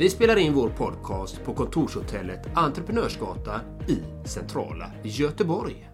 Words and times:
Vi 0.00 0.10
spelar 0.10 0.36
in 0.36 0.54
vår 0.54 0.68
podcast 0.68 1.44
på 1.44 1.54
kontorshotellet 1.54 2.46
Entreprenörsgata 2.54 3.60
i 3.88 4.28
centrala 4.28 4.92
Göteborg. 5.04 5.90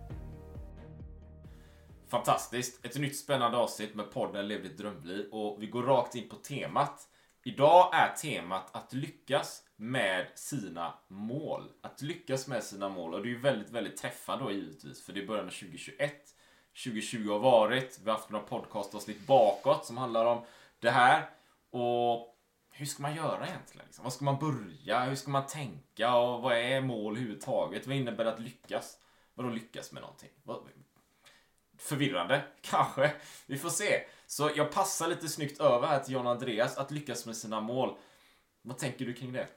Fantastiskt! 2.09 2.87
Ett 2.87 2.99
nytt 2.99 3.17
spännande 3.17 3.57
avsnitt 3.57 3.95
med 3.95 4.11
podden 4.13 4.49
Lev 4.49 4.63
ditt 4.63 4.79
drömliv 4.79 5.27
och 5.33 5.63
vi 5.63 5.67
går 5.67 5.83
rakt 5.83 6.15
in 6.15 6.29
på 6.29 6.37
temat. 6.37 7.09
Idag 7.45 7.91
är 7.95 8.15
temat 8.15 8.77
att 8.77 8.93
lyckas 8.93 9.63
med 9.77 10.27
sina 10.35 10.95
mål. 11.09 11.63
Att 11.83 12.03
lyckas 12.03 12.49
med 12.49 12.63
sina 12.63 12.89
mål 12.89 13.15
och 13.15 13.23
det 13.23 13.29
är 13.29 13.31
ju 13.31 13.41
väldigt, 13.41 13.71
väldigt 13.71 13.97
träffande 13.97 14.45
då 14.45 14.51
givetvis 14.51 15.07
för 15.07 15.13
det 15.13 15.23
är 15.23 15.27
början 15.27 15.47
av 15.47 15.51
2021. 15.51 16.15
2020 16.85 17.29
har 17.31 17.39
varit, 17.39 18.01
vi 18.05 18.11
har 18.11 18.17
haft 18.17 18.31
några 18.31 18.45
podcastavsnitt 18.45 19.27
bakåt 19.27 19.87
som 19.87 19.97
handlar 19.97 20.27
om 20.27 20.43
det 20.81 20.91
här. 20.91 21.31
Och 21.71 22.36
hur 22.77 22.87
ska 22.87 23.03
man 23.03 23.15
göra 23.15 23.47
egentligen? 23.47 23.87
Liksom? 23.87 24.05
Var 24.05 24.11
ska 24.11 24.25
man 24.25 24.39
börja? 24.39 25.05
Hur 25.05 25.15
ska 25.15 25.31
man 25.31 25.47
tänka? 25.47 26.15
Och 26.15 26.43
vad 26.43 26.57
är 26.57 26.81
mål 26.81 27.17
överhuvudtaget? 27.17 27.87
Vad 27.87 27.97
innebär 27.97 28.25
det 28.25 28.33
att 28.33 28.41
lyckas? 28.41 28.99
Vadå 29.35 29.49
lyckas 29.51 29.93
med 29.93 30.03
någonting? 30.03 30.31
Förvirrande, 31.79 32.45
kanske. 32.61 33.13
Vi 33.47 33.59
får 33.59 33.69
se. 33.69 34.05
Så 34.27 34.51
jag 34.57 34.73
passar 34.73 35.09
lite 35.09 35.29
snyggt 35.29 35.61
över 35.61 35.87
här 35.87 36.01
till 36.01 36.15
John 36.15 36.27
Andreas 36.27 36.79
att 36.79 36.91
lyckas 36.91 37.27
med 37.27 37.37
sina 37.37 37.61
mål. 37.61 37.97
Vad 38.63 38.79
tänker 38.79 39.07
du 39.07 39.15
kring 39.15 39.33
det? 39.33 39.49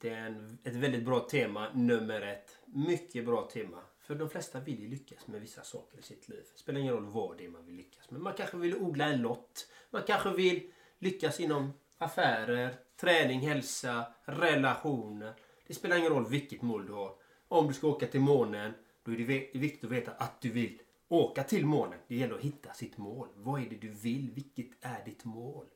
Det 0.00 0.08
är 0.08 0.26
en, 0.26 0.58
ett 0.64 0.74
väldigt 0.74 1.04
bra 1.04 1.20
tema, 1.20 1.68
nummer 1.74 2.20
ett. 2.20 2.58
Mycket 2.64 3.24
bra 3.24 3.48
tema. 3.52 3.82
För 4.00 4.14
de 4.14 4.30
flesta 4.30 4.60
vill 4.60 4.80
ju 4.80 4.88
lyckas 4.88 5.26
med 5.26 5.40
vissa 5.40 5.62
saker 5.62 5.98
i 5.98 6.02
sitt 6.02 6.28
liv. 6.28 6.44
Det 6.52 6.58
spelar 6.58 6.80
ingen 6.80 6.94
roll 6.94 7.06
vad 7.06 7.38
det 7.38 7.44
är 7.44 7.48
man 7.48 7.66
vill 7.66 7.74
lyckas 7.74 8.10
med. 8.10 8.20
Man 8.20 8.32
kanske 8.32 8.56
vill 8.56 8.76
odla 8.76 9.04
en 9.04 9.22
lott. 9.22 9.68
Man 9.90 10.02
kanske 10.06 10.30
vill 10.30 10.72
lyckas 10.98 11.40
inom 11.40 11.72
affärer, 11.98 12.76
träning, 12.96 13.40
hälsa, 13.40 14.06
relationer. 14.24 15.34
Det 15.66 15.74
spelar 15.74 15.96
ingen 15.96 16.12
roll 16.12 16.28
vilket 16.28 16.62
mål 16.62 16.86
du 16.86 16.92
har. 16.92 17.14
Om 17.48 17.68
du 17.68 17.74
ska 17.74 17.88
åka 17.88 18.06
till 18.06 18.20
månen, 18.20 18.72
då 19.02 19.12
är 19.12 19.16
det 19.16 19.24
viktigt 19.58 19.84
att 19.84 19.90
veta 19.90 20.10
att 20.10 20.40
du 20.40 20.50
vill 20.50 20.80
åka 21.08 21.44
till 21.44 21.66
månen. 21.66 21.98
Det 22.08 22.16
gäller 22.16 22.34
att 22.34 22.40
hitta 22.40 22.72
sitt 22.72 22.98
mål. 22.98 23.28
Vad 23.34 23.60
är 23.60 23.70
det 23.70 23.76
du 23.76 23.88
vill? 23.88 24.30
Vilket 24.30 24.70
är 24.80 25.04
ditt 25.04 25.24
mål? 25.24 25.66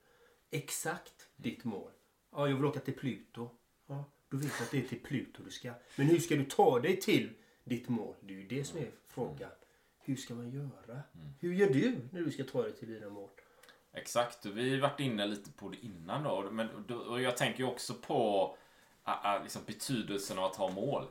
Exakt 0.51 1.29
ditt 1.37 1.65
mål. 1.65 1.91
Ja, 2.33 2.49
jag 2.49 2.57
vill 2.57 2.65
åka 2.65 2.81
till 2.81 2.95
Pluto. 2.95 3.51
Ja, 3.87 4.05
då 4.29 4.37
vet 4.37 4.59
du 4.59 4.65
att 4.65 4.71
det 4.71 4.79
är 4.79 4.89
till 4.89 5.01
Pluto 5.01 5.43
du 5.43 5.51
ska. 5.51 5.73
Men 5.97 6.07
hur 6.07 6.19
ska 6.19 6.37
du 6.37 6.45
ta 6.45 6.81
dig 6.81 7.01
till 7.01 7.31
ditt 7.65 7.89
mål? 7.89 8.15
Det 8.21 8.35
är 8.35 8.39
ju 8.39 8.47
det 8.47 8.65
som 8.65 8.79
är 8.79 8.91
frågan. 9.07 9.51
Hur 9.99 10.17
ska 10.17 10.35
man 10.35 10.51
göra? 10.51 11.03
Hur 11.41 11.55
gör 11.55 11.69
du 11.71 11.97
när 12.13 12.21
du 12.21 12.31
ska 12.31 12.45
ta 12.45 12.63
dig 12.63 12.73
till 12.73 12.89
dina 12.89 13.09
mål? 13.09 13.31
Exakt, 13.95 14.47
vi 14.47 14.75
har 14.75 14.81
varit 14.81 15.01
inne 15.01 15.27
lite 15.27 15.51
på 15.53 15.69
det 15.69 15.87
innan 15.87 16.23
då. 16.23 16.49
Men, 16.51 16.69
och 17.09 17.21
jag 17.21 17.37
tänker 17.37 17.65
också 17.65 17.95
på 17.95 18.57
liksom 19.43 19.63
betydelsen 19.67 20.39
av 20.39 20.45
att 20.45 20.57
ha 20.57 20.71
mål. 20.71 21.07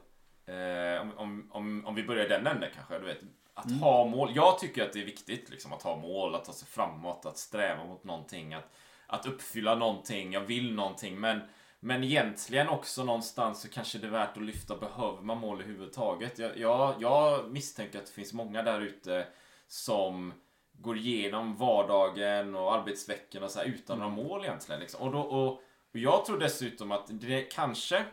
Uh, 0.49 1.19
om, 1.19 1.49
om, 1.51 1.85
om 1.85 1.95
vi 1.95 2.03
börjar 2.03 2.29
den 2.29 2.47
änden 2.47 2.69
kanske. 2.75 2.99
Du 2.99 3.05
vet, 3.05 3.21
att 3.53 3.65
mm. 3.65 3.79
ha 3.79 4.05
mål. 4.05 4.31
Jag 4.35 4.59
tycker 4.59 4.83
att 4.83 4.93
det 4.93 5.01
är 5.01 5.05
viktigt 5.05 5.49
liksom, 5.49 5.73
att 5.73 5.83
ha 5.83 5.95
mål, 5.95 6.35
att 6.35 6.45
ta 6.45 6.53
sig 6.53 6.67
framåt, 6.67 7.25
att 7.25 7.37
sträva 7.37 7.85
mot 7.85 8.03
någonting. 8.03 8.53
Att, 8.53 8.71
att 9.07 9.25
uppfylla 9.25 9.75
någonting, 9.75 10.33
jag 10.33 10.41
vill 10.41 10.73
någonting. 10.73 11.19
Men, 11.19 11.41
men 11.79 12.03
egentligen 12.03 12.69
också 12.69 13.03
någonstans 13.03 13.61
så 13.61 13.69
kanske 13.69 13.97
det 13.97 14.07
är 14.07 14.11
värt 14.11 14.37
att 14.37 14.43
lyfta, 14.43 14.77
behöver 14.77 15.21
man 15.21 15.37
mål 15.37 15.61
överhuvudtaget? 15.61 16.39
Jag, 16.39 16.57
jag, 16.57 16.95
jag 16.99 17.51
misstänker 17.51 17.99
att 17.99 18.05
det 18.05 18.11
finns 18.11 18.33
många 18.33 18.63
där 18.63 18.81
ute 18.81 19.27
som 19.67 20.33
går 20.81 20.97
igenom 20.97 21.55
vardagen 21.55 22.55
och 22.55 22.75
arbetsveckan 22.75 23.43
och 23.43 23.51
så 23.51 23.59
här, 23.59 23.65
utan 23.65 23.99
några 23.99 24.11
mm. 24.11 24.25
mål 24.25 24.43
egentligen. 24.43 24.81
Liksom. 24.81 25.01
Och, 25.01 25.11
då, 25.11 25.19
och, 25.19 25.51
och 25.91 25.99
jag 25.99 26.25
tror 26.25 26.39
dessutom 26.39 26.91
att 26.91 27.07
det 27.09 27.41
kanske 27.41 28.05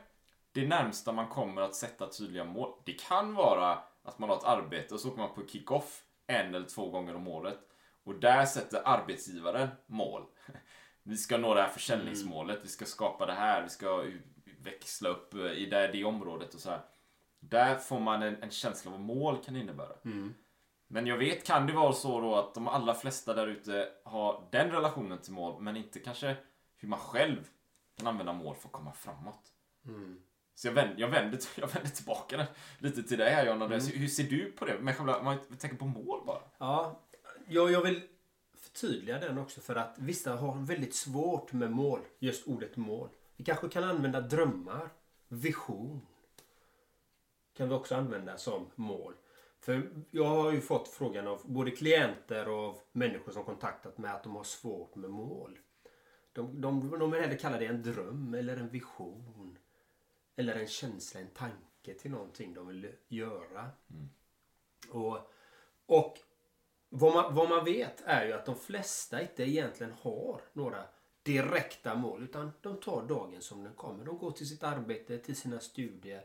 det 0.53 0.67
närmsta 0.67 1.12
man 1.12 1.28
kommer 1.28 1.62
att 1.62 1.75
sätta 1.75 2.09
tydliga 2.09 2.45
mål. 2.45 2.73
Det 2.84 2.93
kan 2.93 3.34
vara 3.34 3.78
att 4.03 4.19
man 4.19 4.28
har 4.28 4.37
ett 4.37 4.45
arbete 4.45 4.95
och 4.95 5.01
så 5.01 5.09
åker 5.09 5.19
man 5.19 5.34
på 5.34 5.47
kick-off 5.47 6.03
en 6.27 6.55
eller 6.55 6.67
två 6.67 6.91
gånger 6.91 7.17
om 7.17 7.28
året. 7.28 7.59
Och 8.05 8.15
där 8.15 8.45
sätter 8.45 8.83
arbetsgivaren 8.84 9.69
mål. 9.87 10.23
Vi 11.03 11.17
ska 11.17 11.39
nå 11.39 11.55
det 11.55 11.62
här 11.62 11.69
försäljningsmålet, 11.69 12.57
mm. 12.57 12.62
vi 12.62 12.69
ska 12.69 12.84
skapa 12.84 13.27
det 13.27 13.33
här, 13.33 13.62
vi 13.62 13.69
ska 13.69 14.05
växla 14.59 15.09
upp 15.09 15.34
i 15.34 15.67
det, 15.67 15.89
det 15.93 16.05
området 16.05 16.55
och 16.55 16.61
så 16.61 16.71
här. 16.71 16.81
Där 17.41 17.75
får 17.75 18.01
man 18.01 18.23
en, 18.23 18.43
en 18.43 18.51
känsla 18.51 18.91
av 18.91 18.99
vad 18.99 19.07
mål 19.07 19.45
kan 19.45 19.57
innebära. 19.57 19.93
Mm. 20.05 20.34
Men 20.88 21.06
jag 21.06 21.16
vet, 21.16 21.47
kan 21.47 21.66
det 21.66 21.72
vara 21.72 21.93
så 21.93 22.21
då 22.21 22.34
att 22.34 22.54
de 22.54 22.69
allra 22.69 22.94
flesta 22.94 23.34
där 23.34 23.47
ute 23.47 23.88
har 24.04 24.49
den 24.50 24.71
relationen 24.71 25.19
till 25.19 25.32
mål, 25.32 25.62
men 25.62 25.76
inte 25.76 25.99
kanske 26.00 26.37
hur 26.76 26.88
man 26.88 26.99
själv 26.99 27.49
kan 27.97 28.06
använda 28.06 28.32
mål 28.32 28.56
för 28.56 28.69
att 28.69 28.72
komma 28.72 28.93
framåt. 28.93 29.53
Mm. 29.84 30.22
Så 30.54 30.69
jag 30.69 30.72
vänder, 30.72 31.00
jag, 31.00 31.09
vänder, 31.09 31.41
jag 31.56 31.69
vänder 31.69 31.91
tillbaka 31.91 32.47
lite 32.78 33.03
till 33.03 33.19
dig 33.19 33.31
här 33.31 33.47
Jonna. 33.47 33.65
Mm. 33.65 33.81
Hur 33.81 34.09
ser 34.09 34.25
du 34.25 34.53
på 34.53 34.65
det? 34.65 34.78
Med 34.78 34.97
själva, 34.97 35.22
man 35.22 35.38
tänker 35.59 35.77
på 35.77 35.84
mål 35.84 36.21
bara. 36.27 36.43
Ja, 36.59 37.00
jag, 37.48 37.71
jag 37.71 37.82
vill 37.82 38.03
förtydliga 38.54 39.19
den 39.19 39.38
också 39.38 39.60
för 39.60 39.77
att 39.77 39.94
vissa 39.98 40.37
har 40.37 40.54
väldigt 40.54 40.94
svårt 40.94 41.53
med 41.53 41.71
mål. 41.71 42.00
Just 42.19 42.48
ordet 42.48 42.77
mål. 42.77 43.09
Vi 43.37 43.44
kanske 43.44 43.69
kan 43.69 43.84
använda 43.84 44.21
drömmar, 44.21 44.88
vision. 45.28 46.06
Kan 47.56 47.69
vi 47.69 47.75
också 47.75 47.94
använda 47.94 48.38
som 48.38 48.66
mål. 48.75 49.15
För 49.61 49.91
jag 50.11 50.25
har 50.25 50.53
ju 50.53 50.61
fått 50.61 50.89
frågan 50.89 51.29
av 51.29 51.41
både 51.45 51.71
klienter 51.71 52.49
och 52.49 52.59
av 52.59 52.79
människor 52.93 53.33
som 53.33 53.45
kontaktat 53.45 53.99
mig 53.99 54.11
att 54.11 54.23
de 54.23 54.37
har 54.37 54.45
svårt 54.45 54.95
med 54.95 55.11
mål. 55.11 55.59
De, 56.33 56.61
de, 56.61 56.99
de 56.99 57.11
vill 57.11 57.21
hellre 57.21 57.37
kalla 57.37 57.59
det 57.59 57.67
en 57.67 57.83
dröm 57.83 58.35
eller 58.35 58.57
en 58.57 58.69
vision. 58.69 59.59
Eller 60.37 60.55
en 60.55 60.67
känsla, 60.67 61.21
en 61.21 61.31
tanke 61.31 61.95
till 61.99 62.11
någonting 62.11 62.55
de 62.55 62.67
vill 62.67 62.93
göra. 63.09 63.71
Mm. 63.91 64.09
Och, 64.91 65.19
och 65.87 66.19
vad, 66.89 67.15
man, 67.15 67.35
vad 67.35 67.49
man 67.49 67.65
vet 67.65 68.03
är 68.05 68.27
ju 68.27 68.33
att 68.33 68.47
de 68.47 68.57
flesta 68.57 69.23
inte 69.23 69.43
egentligen 69.43 69.93
har 69.93 70.41
några 70.53 70.85
direkta 71.23 71.95
mål. 71.95 72.23
Utan 72.23 72.53
de 72.61 72.81
tar 72.81 73.03
dagen 73.03 73.43
som 73.43 73.65
den 73.65 73.75
kommer. 73.75 74.05
De 74.05 74.19
går 74.19 74.31
till 74.31 74.49
sitt 74.49 74.63
arbete, 74.63 75.19
till 75.19 75.37
sina 75.37 75.61
studier 75.61 76.25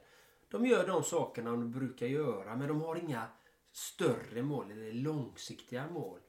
de 0.54 0.66
gör 0.66 0.88
de 0.88 1.04
sakerna 1.04 1.52
de 1.52 1.72
brukar 1.72 2.08
göra 2.08 2.56
men 2.56 2.68
de 2.68 2.82
har 2.82 2.96
inga 2.96 3.28
större 3.72 4.42
mål 4.42 4.72
eller 4.72 4.92
långsiktiga 4.92 5.88
mål. 5.88 6.20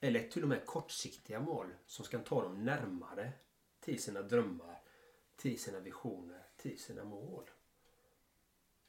Eller 0.00 0.28
till 0.28 0.42
och 0.42 0.48
med 0.48 0.66
kortsiktiga 0.66 1.40
mål 1.40 1.66
som 1.86 2.04
ska 2.04 2.18
ta 2.18 2.42
dem 2.42 2.64
närmare 2.64 3.32
till 3.80 4.02
sina 4.02 4.22
drömmar, 4.22 4.80
till 5.36 5.58
sina 5.58 5.80
visioner, 5.80 6.42
till 6.56 6.78
sina 6.78 7.04
mål. 7.04 7.44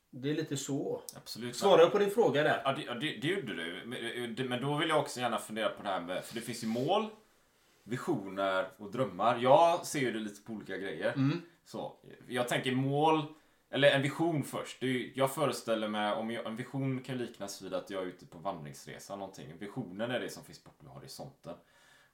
Det 0.09 0.29
är 0.29 0.35
lite 0.35 0.57
så. 0.57 1.01
Absolut. 1.16 1.55
Svarar 1.55 1.89
på 1.89 1.97
din 1.97 2.11
fråga 2.11 2.43
där? 2.43 2.61
Ja, 2.63 2.73
det, 2.73 2.93
det, 2.93 3.17
det 3.17 3.28
gjorde 3.28 3.55
du. 4.35 4.49
Men 4.49 4.61
då 4.61 4.78
vill 4.78 4.89
jag 4.89 4.99
också 4.99 5.19
gärna 5.19 5.38
fundera 5.38 5.69
på 5.69 5.83
det 5.83 5.89
här 5.89 6.01
med, 6.01 6.25
för 6.25 6.35
det 6.35 6.41
finns 6.41 6.63
ju 6.63 6.67
mål, 6.67 7.07
visioner 7.83 8.67
och 8.78 8.91
drömmar. 8.91 9.39
Jag 9.41 9.85
ser 9.85 9.99
ju 9.99 10.11
det 10.11 10.19
lite 10.19 10.41
på 10.41 10.53
olika 10.53 10.78
grejer. 10.78 11.13
Mm. 11.13 11.41
Så, 11.66 11.96
jag 12.28 12.47
tänker 12.47 12.72
mål 12.72 13.25
eller 13.72 13.91
en 13.91 14.02
vision 14.02 14.44
först. 14.44 14.84
Är, 14.84 15.12
jag 15.16 15.34
föreställer 15.34 15.88
mig, 15.88 16.14
om 16.14 16.32
jag, 16.32 16.46
en 16.46 16.56
vision 16.56 17.00
kan 17.00 17.18
liknas 17.18 17.62
vid 17.62 17.73
att 17.73 17.90
jag 17.90 18.03
är 18.03 18.08
ute 18.08 18.26
på 18.26 18.38
vandringsresa 18.38 19.16
någonting. 19.16 19.53
Visionen 19.59 20.12
är 20.12 20.20
det 20.20 20.29
som 20.29 20.44
finns 20.44 20.64
bortom 20.64 20.88
horisonten. 20.88 21.56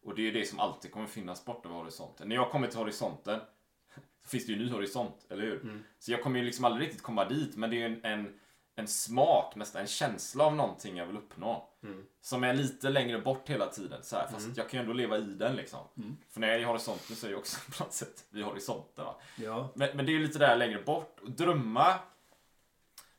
Och 0.03 0.15
det 0.15 0.27
är 0.27 0.31
det 0.31 0.45
som 0.45 0.59
alltid 0.59 0.91
kommer 0.91 1.07
finnas 1.07 1.45
bortom 1.45 1.71
horisonten. 1.71 2.29
När 2.29 2.35
jag 2.35 2.51
kommer 2.51 2.67
till 2.67 2.79
horisonten 2.79 3.39
så 4.23 4.29
finns 4.29 4.45
det 4.45 4.51
ju 4.51 4.59
en 4.59 4.65
ny 4.65 4.71
horisont, 4.71 5.25
eller 5.29 5.43
hur? 5.43 5.61
Mm. 5.63 5.83
Så 5.99 6.11
jag 6.11 6.23
kommer 6.23 6.39
ju 6.39 6.45
liksom 6.45 6.65
aldrig 6.65 6.87
riktigt 6.87 7.03
komma 7.03 7.25
dit, 7.25 7.55
men 7.55 7.69
det 7.69 7.75
är 7.75 7.89
ju 7.89 7.95
en, 7.95 8.05
en 8.05 8.39
en 8.79 8.87
smak, 8.87 9.55
nästan 9.55 9.81
en 9.81 9.87
känsla 9.87 10.45
av 10.45 10.55
någonting 10.55 10.97
jag 10.97 11.05
vill 11.05 11.17
uppnå. 11.17 11.69
Mm. 11.83 12.05
Som 12.21 12.43
är 12.43 12.53
lite 12.53 12.89
längre 12.89 13.19
bort 13.19 13.49
hela 13.49 13.67
tiden. 13.67 14.03
Så 14.03 14.15
här, 14.15 14.27
fast 14.27 14.45
mm. 14.45 14.53
jag 14.57 14.69
kan 14.69 14.77
ju 14.77 14.81
ändå 14.81 14.93
leva 14.93 15.17
i 15.17 15.21
den 15.21 15.55
liksom. 15.55 15.79
Mm. 15.97 16.17
För 16.29 16.39
när 16.39 16.47
jag 16.47 16.57
är 16.57 16.61
i 16.61 16.63
horisonten 16.63 17.15
så 17.15 17.27
är 17.27 17.31
jag 17.31 17.39
också 17.39 17.57
på 17.77 17.83
något 17.83 17.93
sätt 17.93 18.25
vid 18.29 18.45
horisonten. 18.45 19.05
Va? 19.05 19.15
Ja. 19.35 19.69
Men, 19.75 19.97
men 19.97 20.05
det 20.05 20.11
är 20.11 20.13
ju 20.13 20.27
lite 20.27 20.39
där 20.39 20.55
längre 20.55 20.81
bort. 20.81 21.19
Och 21.23 21.31
drömma, 21.31 21.99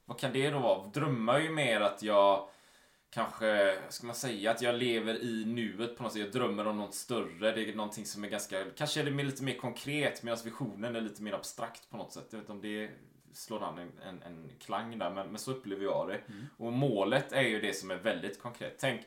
vad 0.05 0.19
kan 0.19 0.33
det 0.33 0.51
då 0.51 0.59
vara? 0.59 0.87
Drömma 0.87 1.37
är 1.37 1.43
ju 1.43 1.51
mer 1.51 1.81
att 1.81 2.03
jag 2.03 2.49
kanske, 3.11 3.79
ska 3.89 4.07
man 4.07 4.17
säga, 4.17 4.51
att 4.51 4.63
jag 4.63 4.75
lever 4.75 5.23
i 5.23 5.45
nuet 5.45 5.97
på 5.97 6.03
något 6.03 6.13
sätt. 6.13 6.23
Jag 6.23 6.33
drömmer 6.33 6.67
om 6.67 6.77
något 6.77 6.95
större. 6.95 7.53
Det 7.53 7.69
är 7.69 7.75
någonting 7.75 8.07
som 8.07 8.25
är 8.25 8.29
ganska, 8.29 8.65
kanske 8.77 9.01
är 9.01 9.05
det 9.05 9.23
lite 9.23 9.45
mer 9.45 9.59
konkret 9.59 10.23
medan 10.23 10.39
visionen 10.45 10.97
är 10.97 11.01
lite 11.01 11.23
mer 11.23 11.33
abstrakt 11.33 11.91
på 11.91 11.97
något 11.97 12.13
sätt. 12.13 12.27
Jag 12.31 12.39
vet 12.39 12.43
inte 12.43 12.53
om 12.53 12.61
det 12.61 12.91
slår 13.33 13.65
an 13.65 13.79
en, 13.79 13.93
en, 14.03 14.23
en 14.23 14.51
klang 14.59 14.99
där, 14.99 15.11
men, 15.11 15.29
men 15.29 15.39
så 15.39 15.51
upplever 15.51 15.85
jag 15.85 16.09
det. 16.09 16.15
Mm. 16.15 16.47
Och 16.57 16.73
målet 16.73 17.33
är 17.33 17.43
ju 17.43 17.61
det 17.61 17.73
som 17.73 17.91
är 17.91 17.97
väldigt 17.97 18.43
konkret. 18.43 18.75
Tänk, 18.79 19.01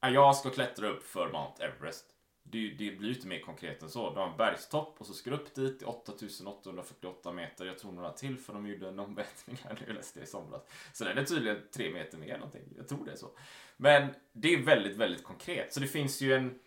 jag 0.00 0.36
ska 0.36 0.50
klättra 0.50 0.88
upp 0.88 1.02
för 1.02 1.32
Mount 1.32 1.64
Everest. 1.64 2.06
Det, 2.44 2.68
det 2.68 2.90
blir 2.90 3.08
ju 3.08 3.14
inte 3.14 3.26
mer 3.26 3.40
konkret 3.40 3.82
än 3.82 3.90
så. 3.90 4.14
Du 4.14 4.20
har 4.20 4.28
en 4.28 4.36
bergstopp 4.36 5.00
och 5.00 5.06
så 5.06 5.14
ska 5.14 5.30
du 5.30 5.36
upp 5.36 5.54
dit 5.54 5.78
till 5.78 5.88
8848 5.88 7.32
meter. 7.32 7.66
Jag 7.66 7.78
tror 7.78 7.92
några 7.92 8.12
till 8.12 8.38
för 8.38 8.52
de 8.52 8.66
gjorde 8.66 8.88
en 8.88 8.98
ommätning 8.98 9.58
här 9.64 9.78
nu, 9.86 9.92
läste 9.92 10.18
jag 10.18 10.26
i 10.26 10.30
somras. 10.30 10.62
Så 10.92 11.04
den 11.04 11.18
är 11.18 11.24
tydligen 11.24 11.58
tre 11.74 11.92
meter 11.92 12.18
mer 12.18 12.34
någonting. 12.34 12.62
Jag 12.76 12.88
tror 12.88 13.04
det 13.04 13.12
är 13.12 13.16
så. 13.16 13.30
Men 13.76 14.14
det 14.32 14.54
är 14.54 14.62
väldigt, 14.62 14.96
väldigt 14.96 15.24
konkret. 15.24 15.72
Så 15.72 15.80
det 15.80 15.86
finns 15.86 16.20
ju 16.20 16.34
en, 16.34 16.58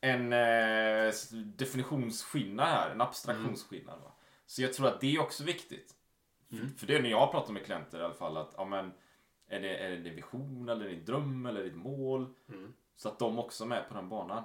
en 0.00 0.32
eh, 0.32 1.14
definitionsskillnad 1.34 2.66
här, 2.66 2.90
en 2.90 3.00
abstraktionsskillnad. 3.00 4.00
Va? 4.00 4.12
Så 4.46 4.62
jag 4.62 4.72
tror 4.72 4.88
att 4.88 5.00
det 5.00 5.14
är 5.14 5.20
också 5.20 5.44
viktigt. 5.44 5.94
Mm. 6.52 6.68
För, 6.68 6.78
för 6.78 6.86
det 6.86 6.96
är 6.96 7.02
när 7.02 7.10
jag 7.10 7.30
pratar 7.30 7.52
med 7.52 7.64
klienter 7.64 8.00
i 8.00 8.02
alla 8.02 8.14
fall 8.14 8.36
att, 8.36 8.54
ja 8.56 8.64
men, 8.64 8.92
är 9.48 9.60
det, 9.60 9.76
är 9.76 9.90
det 9.90 10.10
vision 10.10 10.68
eller 10.68 10.88
en 10.88 11.04
dröm 11.04 11.46
eller 11.46 11.64
ett 11.64 11.76
mål? 11.76 12.34
Mm. 12.48 12.72
Så 12.96 13.08
att 13.08 13.18
de 13.18 13.38
också 13.38 13.64
är 13.64 13.68
med 13.68 13.88
på 13.88 13.94
den 13.94 14.08
banan. 14.08 14.44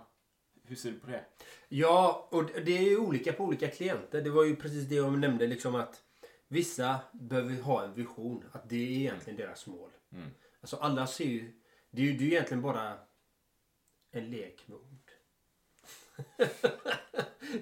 Hur 0.63 0.75
ser 0.75 0.91
du 0.91 0.99
på 0.99 1.07
det? 1.07 1.25
Ja, 1.69 2.27
och 2.31 2.45
det 2.45 2.77
är 2.77 2.81
ju 2.81 2.97
olika 2.97 3.33
på 3.33 3.43
olika 3.43 3.67
klienter. 3.67 4.21
Det 4.21 4.29
var 4.29 4.43
ju 4.43 4.55
precis 4.55 4.89
det 4.89 4.95
jag 4.95 5.19
nämnde 5.19 5.47
liksom 5.47 5.75
att 5.75 6.01
vissa 6.47 6.99
behöver 7.11 7.61
ha 7.61 7.83
en 7.83 7.93
vision. 7.93 8.43
Att 8.51 8.69
det 8.69 8.75
är 8.75 8.89
egentligen 8.89 9.37
deras 9.37 9.67
mål. 9.67 9.89
Mm. 10.11 10.29
Alltså 10.61 10.75
alla 10.75 11.07
ser 11.07 11.25
ju... 11.25 11.53
Det 11.89 12.01
är 12.01 12.05
ju 12.05 12.17
det 12.17 12.23
är 12.23 12.27
egentligen 12.27 12.61
bara 12.61 12.97
en 14.11 14.29
lek 14.29 14.67
med 14.67 14.77
ord. 14.77 15.11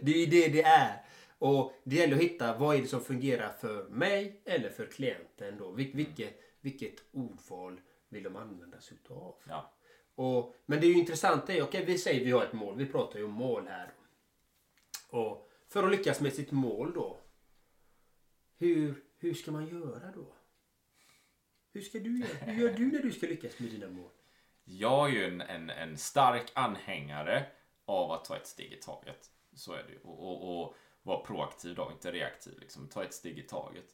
det 0.02 0.12
är 0.12 0.18
ju 0.18 0.26
det 0.26 0.48
det 0.48 0.64
är. 0.64 1.06
Och 1.42 1.74
det 1.84 1.96
gäller 1.96 2.16
att 2.16 2.22
hitta 2.22 2.58
vad 2.58 2.76
är 2.76 2.82
det 2.82 2.88
som 2.88 3.02
fungerar 3.02 3.50
för 3.50 3.90
mig 3.90 4.42
eller 4.46 4.70
för 4.70 4.86
klienten 4.86 5.58
då. 5.58 5.72
Vil 5.72 5.92
vilket, 5.94 6.40
vilket 6.62 6.96
ordval 7.12 7.82
vill 8.10 8.24
de 8.24 8.36
använda 8.36 8.82
sig 8.82 8.98
utav? 8.98 9.36
Ja. 9.48 9.74
Och, 10.16 10.56
men 10.66 10.82
det 10.82 10.86
är 10.86 10.90
ju 10.90 11.00
intressant. 11.00 11.44
Okej, 11.44 11.62
okay, 11.62 11.86
vi 11.86 11.98
säger 11.98 12.26
vi 12.26 12.32
har 12.32 12.44
ett 12.44 12.54
mål. 12.54 12.78
Vi 12.78 12.86
pratar 12.86 13.20
ju 13.20 13.26
om 13.26 13.32
mål 13.32 13.68
här. 13.68 13.94
Och 15.10 15.50
för 15.68 15.84
att 15.84 15.92
lyckas 15.92 16.22
med 16.22 16.34
sitt 16.34 16.52
mål 16.52 16.94
då. 16.94 17.20
Hur, 18.58 19.04
hur 19.18 19.34
ska 19.34 19.52
man 19.52 19.68
göra 19.68 20.12
då? 20.12 20.34
Hur 21.74 21.82
ska 21.82 22.00
du 22.00 22.20
göra? 22.20 22.52
Hur 22.52 22.62
gör 22.62 22.78
du 22.78 22.92
när 22.92 23.02
du 23.02 23.12
ska 23.12 23.28
lyckas 23.28 23.60
med 23.60 23.70
dina 23.70 23.90
mål? 23.90 24.12
Jag 24.64 25.10
är 25.10 25.14
ju 25.14 25.26
en, 25.26 25.42
en, 25.42 25.70
en 25.70 25.98
stark 25.98 26.52
anhängare 26.54 27.46
av 27.86 28.12
att 28.12 28.26
ta 28.26 28.38
ett 28.38 28.48
steg 28.48 28.74
i 28.74 28.78
taget. 28.78 29.32
Så 29.54 29.74
är 29.74 29.84
det 29.84 29.92
ju. 29.92 30.00
Och, 30.00 30.28
och, 30.28 30.64
och 30.64 30.76
vara 31.04 31.20
proaktiv 31.20 31.76
då, 31.76 31.92
inte 31.92 32.12
reaktiv. 32.12 32.60
Liksom. 32.60 32.88
Ta 32.88 33.04
ett 33.04 33.14
steg 33.14 33.40
i 33.40 33.42
taget. 33.42 33.86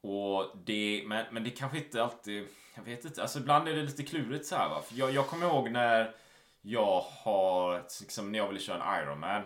Och 0.00 0.56
det, 0.64 1.02
men, 1.06 1.26
men 1.30 1.44
det 1.44 1.50
kanske 1.50 1.78
inte 1.78 2.02
alltid, 2.02 2.48
jag 2.74 2.82
vet 2.82 3.04
inte, 3.04 3.22
alltså 3.22 3.38
ibland 3.38 3.68
är 3.68 3.74
det 3.74 3.82
lite 3.82 4.02
klurigt 4.02 4.46
så 4.46 4.56
här 4.56 4.68
va. 4.68 4.82
För 4.82 4.98
jag, 4.98 5.10
jag 5.10 5.26
kommer 5.26 5.46
ihåg 5.46 5.70
när 5.70 6.14
jag 6.60 7.00
har, 7.00 7.84
liksom 8.00 8.32
när 8.32 8.38
jag 8.38 8.48
ville 8.48 8.60
köra 8.60 8.84
en 8.84 9.02
Ironman. 9.02 9.42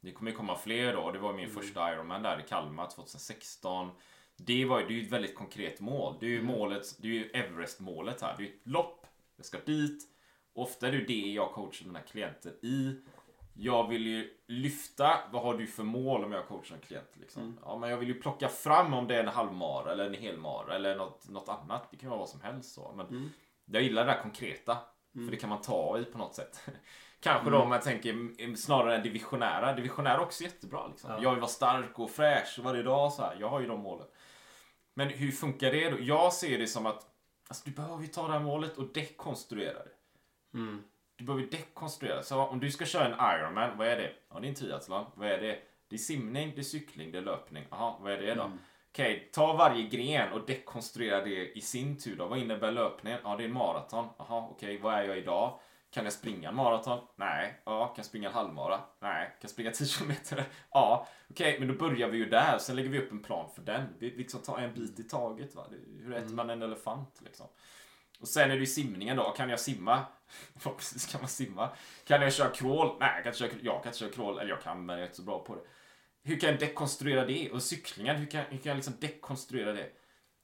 Det 0.00 0.12
kommer 0.12 0.30
ju 0.30 0.36
komma 0.36 0.56
fler 0.56 0.92
då. 0.92 1.12
Det 1.12 1.18
var 1.18 1.32
min 1.32 1.48
mm. 1.48 1.62
första 1.62 1.92
Ironman 1.92 2.22
där 2.22 2.40
i 2.40 2.48
Kalmar 2.48 2.90
2016. 2.90 3.90
Det 4.36 4.64
var 4.64 4.80
ju 4.80 5.02
ett 5.02 5.12
väldigt 5.12 5.34
konkret 5.34 5.80
mål. 5.80 6.16
Det 6.20 6.26
är 6.26 6.30
ju 6.30 6.40
mm. 6.40 6.52
målet, 6.52 6.96
det 6.98 7.08
är 7.08 7.12
ju 7.12 7.30
Everest-målet 7.30 8.22
här. 8.22 8.34
Det 8.36 8.42
är 8.42 8.46
ju 8.46 8.52
ett 8.54 8.66
lopp. 8.66 9.06
Jag 9.36 9.46
ska 9.46 9.58
dit. 9.58 10.02
Ofta 10.52 10.88
är 10.88 10.92
det 10.92 11.04
det 11.04 11.32
jag 11.32 11.52
coachar 11.52 11.86
mina 11.86 12.00
klienter 12.00 12.52
i 12.62 13.00
jag 13.54 13.88
vill 13.88 14.06
ju 14.06 14.30
lyfta, 14.46 15.20
vad 15.32 15.42
har 15.42 15.54
du 15.54 15.66
för 15.66 15.82
mål 15.82 16.24
om 16.24 16.32
jag 16.32 16.48
coachar 16.48 16.74
en 16.74 16.80
klient? 16.80 17.10
Liksom? 17.14 17.42
Mm. 17.42 17.58
Ja, 17.64 17.78
men 17.78 17.90
jag 17.90 17.96
vill 17.96 18.08
ju 18.08 18.20
plocka 18.20 18.48
fram 18.48 18.94
om 18.94 19.06
det 19.06 19.16
är 19.16 19.20
en 19.20 19.28
halvmar 19.28 19.86
eller 19.86 20.06
en 20.06 20.14
helmar 20.14 20.68
eller 20.70 20.96
något, 20.96 21.28
något 21.28 21.48
annat. 21.48 21.88
Det 21.90 21.96
kan 21.96 22.10
vara 22.10 22.18
vad 22.18 22.28
som 22.28 22.40
helst. 22.40 22.74
Så. 22.74 22.92
Men 22.96 23.06
mm. 23.06 23.30
Jag 23.64 23.82
gillar 23.82 24.04
det 24.04 24.12
där 24.12 24.22
konkreta. 24.22 24.78
Mm. 25.14 25.26
För 25.26 25.30
det 25.30 25.40
kan 25.40 25.50
man 25.50 25.60
ta 25.60 25.98
i 25.98 26.04
på 26.04 26.18
något 26.18 26.34
sätt. 26.34 26.60
Kanske 27.20 27.40
mm. 27.40 27.52
då 27.52 27.58
om 27.58 27.72
jag 27.72 27.82
tänker 27.82 28.56
snarare 28.56 28.96
än 28.96 29.02
divisionära. 29.02 29.72
Divisionära 29.72 30.14
är 30.14 30.20
också 30.20 30.44
jättebra. 30.44 30.86
Liksom. 30.86 31.10
Ja. 31.10 31.18
Jag 31.22 31.30
vill 31.30 31.40
vara 31.40 31.50
stark 31.50 31.98
och 31.98 32.10
fräsch 32.10 32.58
varje 32.62 32.82
dag. 32.82 33.12
Så 33.12 33.22
här. 33.22 33.36
Jag 33.40 33.48
har 33.48 33.60
ju 33.60 33.66
de 33.66 33.80
målen. 33.80 34.06
Men 34.94 35.08
hur 35.08 35.32
funkar 35.32 35.72
det 35.72 35.90
då? 35.90 35.96
Jag 36.00 36.32
ser 36.32 36.58
det 36.58 36.66
som 36.66 36.86
att 36.86 37.06
alltså, 37.48 37.62
du 37.64 37.70
behöver 37.70 38.02
ju 38.02 38.08
ta 38.08 38.26
det 38.26 38.32
här 38.32 38.40
målet 38.40 38.78
och 38.78 38.92
dekonstruera 38.92 39.78
det. 39.78 39.92
Mm. 40.58 40.82
Du 41.20 41.26
behöver 41.26 41.46
dekonstruera. 41.46 42.22
Så 42.22 42.40
om 42.40 42.60
du 42.60 42.70
ska 42.70 42.84
köra 42.84 43.06
en 43.06 43.40
Ironman, 43.40 43.78
vad 43.78 43.88
är 43.88 43.96
det? 43.96 44.12
Ja, 44.32 44.40
det 44.40 44.46
är 44.46 44.48
en 44.48 44.54
triathlon. 44.54 45.04
Vad 45.14 45.28
är 45.28 45.38
det? 45.40 45.58
Det 45.88 45.96
är 45.96 45.98
simning, 45.98 46.52
det 46.54 46.60
är 46.60 46.62
cykling, 46.62 47.12
det 47.12 47.18
är 47.18 47.22
löpning. 47.22 47.64
Jaha, 47.70 47.94
vad 48.00 48.12
är 48.12 48.16
det 48.16 48.34
då? 48.34 48.42
Mm. 48.42 48.58
Okej, 48.90 49.16
okay, 49.16 49.28
ta 49.32 49.52
varje 49.52 49.82
gren 49.82 50.32
och 50.32 50.46
dekonstruera 50.46 51.24
det 51.24 51.58
i 51.58 51.60
sin 51.60 51.98
tur 51.98 52.16
då. 52.16 52.26
Vad 52.26 52.38
innebär 52.38 52.72
löpningen? 52.72 53.20
Ja, 53.24 53.36
det 53.36 53.42
är 53.42 53.48
en 53.48 53.54
maraton. 53.54 54.08
Jaha, 54.18 54.48
okej, 54.50 54.76
okay, 54.76 54.82
vad 54.82 54.94
är 54.94 55.02
jag 55.02 55.18
idag? 55.18 55.58
Kan 55.90 56.04
jag 56.04 56.12
springa 56.12 56.48
en 56.48 56.56
maraton? 56.56 56.98
Nej. 57.16 57.60
Ja, 57.64 57.86
kan 57.86 57.94
jag 57.96 58.06
springa 58.06 58.28
en 58.28 58.34
halvmara? 58.34 58.80
Nej. 59.00 59.26
Kan 59.26 59.38
jag 59.40 59.50
springa 59.50 59.70
10 59.74 59.86
kilometer? 59.86 60.44
Ja. 60.70 61.06
Okej, 61.30 61.48
okay, 61.48 61.66
men 61.66 61.68
då 61.68 61.88
börjar 61.88 62.08
vi 62.08 62.18
ju 62.18 62.28
där. 62.28 62.58
Sen 62.58 62.76
lägger 62.76 62.90
vi 62.90 62.98
upp 62.98 63.12
en 63.12 63.22
plan 63.22 63.50
för 63.54 63.62
den. 63.62 63.86
Vi 63.98 64.10
liksom 64.10 64.40
tar 64.40 64.58
en 64.58 64.74
bit 64.74 65.00
i 65.00 65.02
taget. 65.02 65.54
Va? 65.54 65.66
Hur 65.98 66.12
äter 66.12 66.24
mm. 66.24 66.36
man 66.36 66.50
en 66.50 66.62
elefant 66.62 67.20
liksom? 67.24 67.46
Och 68.20 68.28
sen 68.28 68.50
är 68.50 68.54
det 68.54 68.60
ju 68.60 68.66
simningen 68.66 69.16
då. 69.16 69.30
Kan 69.30 69.50
jag 69.50 69.60
simma? 69.60 70.04
Förhoppningsvis 70.56 71.06
kan 71.06 71.20
man 71.20 71.28
simma. 71.28 71.70
Kan 72.04 72.22
jag 72.22 72.32
köra 72.32 72.50
crawl? 72.50 72.96
Nej, 73.00 73.12
jag 73.14 73.22
kan 73.22 73.32
inte 73.32 73.38
köra, 73.38 73.50
jag 73.62 73.82
kan 73.82 73.88
inte 73.88 73.98
köra 73.98 74.10
crawl. 74.10 74.38
Eller 74.38 74.50
jag 74.50 74.62
kan, 74.62 74.86
men 74.86 74.96
jag 74.96 75.02
är 75.02 75.06
inte 75.06 75.16
så 75.16 75.22
bra 75.22 75.44
på 75.44 75.54
det. 75.54 75.62
Hur 76.22 76.40
kan 76.40 76.50
jag 76.50 76.58
dekonstruera 76.58 77.26
det? 77.26 77.50
Och 77.50 77.62
cyklingen, 77.62 78.16
hur 78.16 78.26
kan, 78.26 78.44
hur 78.48 78.58
kan 78.58 78.70
jag 78.70 78.76
liksom 78.76 78.94
dekonstruera 79.00 79.72
det? 79.72 79.90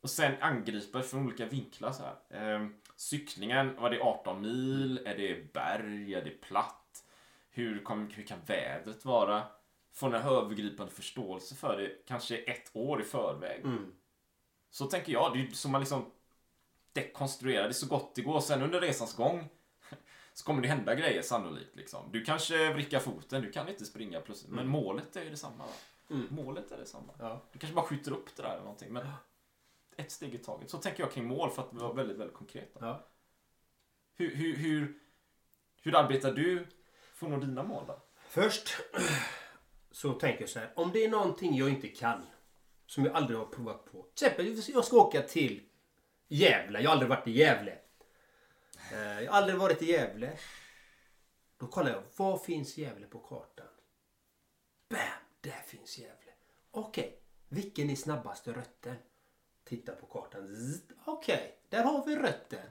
Och 0.00 0.11
sen 0.11 0.34
angripa 0.40 1.02
från 1.02 1.26
olika 1.26 1.46
vinklar 1.46 1.93
så 1.93 2.02
här. 2.02 2.17
Ehm, 2.31 2.75
cyklingen, 2.96 3.76
var 3.76 3.90
det 3.90 4.00
18 4.00 4.40
mil? 4.40 5.00
Är 5.06 5.17
det 5.17 5.52
berg? 5.52 6.14
Är 6.14 6.25
det 6.25 6.31
platt? 6.31 7.05
Hur, 7.50 7.84
kom, 7.84 8.11
hur 8.14 8.22
kan 8.22 8.38
vädret 8.46 9.05
vara? 9.05 9.43
Få 9.93 10.06
en 10.06 10.14
övergripande 10.14 10.93
förståelse 10.93 11.55
för 11.55 11.76
det, 11.76 12.06
kanske 12.06 12.37
ett 12.37 12.70
år 12.72 13.00
i 13.00 13.05
förväg. 13.05 13.64
Mm. 13.64 13.93
Så 14.70 14.87
tänker 14.87 15.12
jag. 15.12 15.32
Det 15.34 15.40
är 15.40 15.50
så 15.50 15.69
man 15.69 15.81
liksom 15.81 16.11
dekonstruera 16.96 17.69
det 17.69 17.75
så 17.75 17.87
gott 17.87 18.14
det 18.14 18.22
går. 18.22 18.40
Sen 18.40 18.62
under 18.62 18.81
resans 18.81 19.14
gång 19.16 19.48
så 20.32 20.44
kommer 20.44 20.62
det 20.62 20.69
hända 20.69 20.94
grejer 20.94 21.22
sannolikt. 21.22 21.76
Liksom. 21.76 22.12
Du 22.12 22.25
kanske 22.25 22.72
vrickar 22.72 23.00
foten, 23.00 23.43
du 23.43 23.52
kan 23.52 23.69
inte 23.69 23.84
springa 23.84 24.20
plötsligt. 24.20 24.50
Men 24.50 24.58
mm. 24.58 24.72
målet 24.72 25.16
är 25.16 25.25
ju 25.25 25.31
detsamma. 25.31 25.64
Mm. 26.10 26.26
Målet 26.31 26.72
är 26.72 26.76
detsamma. 26.76 27.12
Ja. 27.19 27.43
Du 27.53 27.58
kanske 27.58 27.74
bara 27.74 27.86
skjuter 27.86 28.12
upp 28.12 28.36
det 28.36 28.43
där 28.43 28.50
eller 28.50 28.62
någonting. 28.62 28.93
Men 28.93 29.06
ett 29.96 30.12
steg 30.12 30.34
i 30.34 30.38
taget. 30.38 30.70
Så 30.70 30.79
tänker 30.79 31.03
jag 31.03 31.12
kring 31.12 31.24
mål 31.24 31.50
för 31.50 31.62
att 31.62 31.74
vara 31.74 31.93
väldigt, 31.93 32.17
väldigt 32.17 32.36
konkreta. 32.36 32.79
Ja. 32.81 33.08
Hur, 34.15 34.34
hur, 34.34 34.56
hur, 34.56 34.98
hur 35.82 35.96
arbetar 35.96 36.32
du 36.32 36.67
för 37.15 37.26
att 37.26 37.32
nå 37.32 37.38
dina 37.38 37.62
mål 37.62 37.84
då? 37.86 38.03
Först 38.29 38.76
så 39.91 40.12
tänker 40.12 40.41
jag 40.41 40.48
så 40.48 40.58
här. 40.58 40.72
Om 40.76 40.91
det 40.93 41.05
är 41.05 41.10
någonting 41.10 41.56
jag 41.56 41.69
inte 41.69 41.88
kan. 41.88 42.22
Som 42.86 43.05
jag 43.05 43.15
aldrig 43.15 43.38
har 43.38 43.46
provat 43.46 43.84
på. 43.84 44.03
Till 44.03 44.26
exempel, 44.26 44.62
jag 44.74 44.84
ska 44.84 44.96
åka 44.96 45.22
till 45.22 45.62
Gävle. 46.28 46.80
Jag 46.80 46.90
har 46.90 46.92
aldrig 46.92 47.10
varit 47.10 47.28
i 47.28 47.30
Gävle. 47.30 47.78
Eh, 48.92 49.22
jag 49.22 49.32
har 49.32 49.38
aldrig 49.38 49.58
varit 49.58 49.82
i 49.82 49.86
Gävle. 49.86 50.38
Då 51.58 51.66
kollar 51.66 51.90
jag. 51.90 52.02
Var 52.16 52.38
finns 52.38 52.78
Gävle 52.78 53.06
på 53.06 53.18
kartan? 53.18 53.66
Bam! 54.90 55.00
Där 55.40 55.62
finns 55.66 55.98
Gävle. 55.98 56.32
Okej. 56.70 57.04
Okay. 57.04 57.16
Vilken 57.48 57.90
är 57.90 57.94
snabbaste 57.94 58.52
rötten? 58.52 58.96
Titta 59.64 59.92
på 59.92 60.06
kartan. 60.06 60.48
Okej. 61.04 61.34
Okay. 61.34 61.50
Där 61.68 61.84
har 61.84 62.06
vi 62.06 62.16
rötten. 62.16 62.66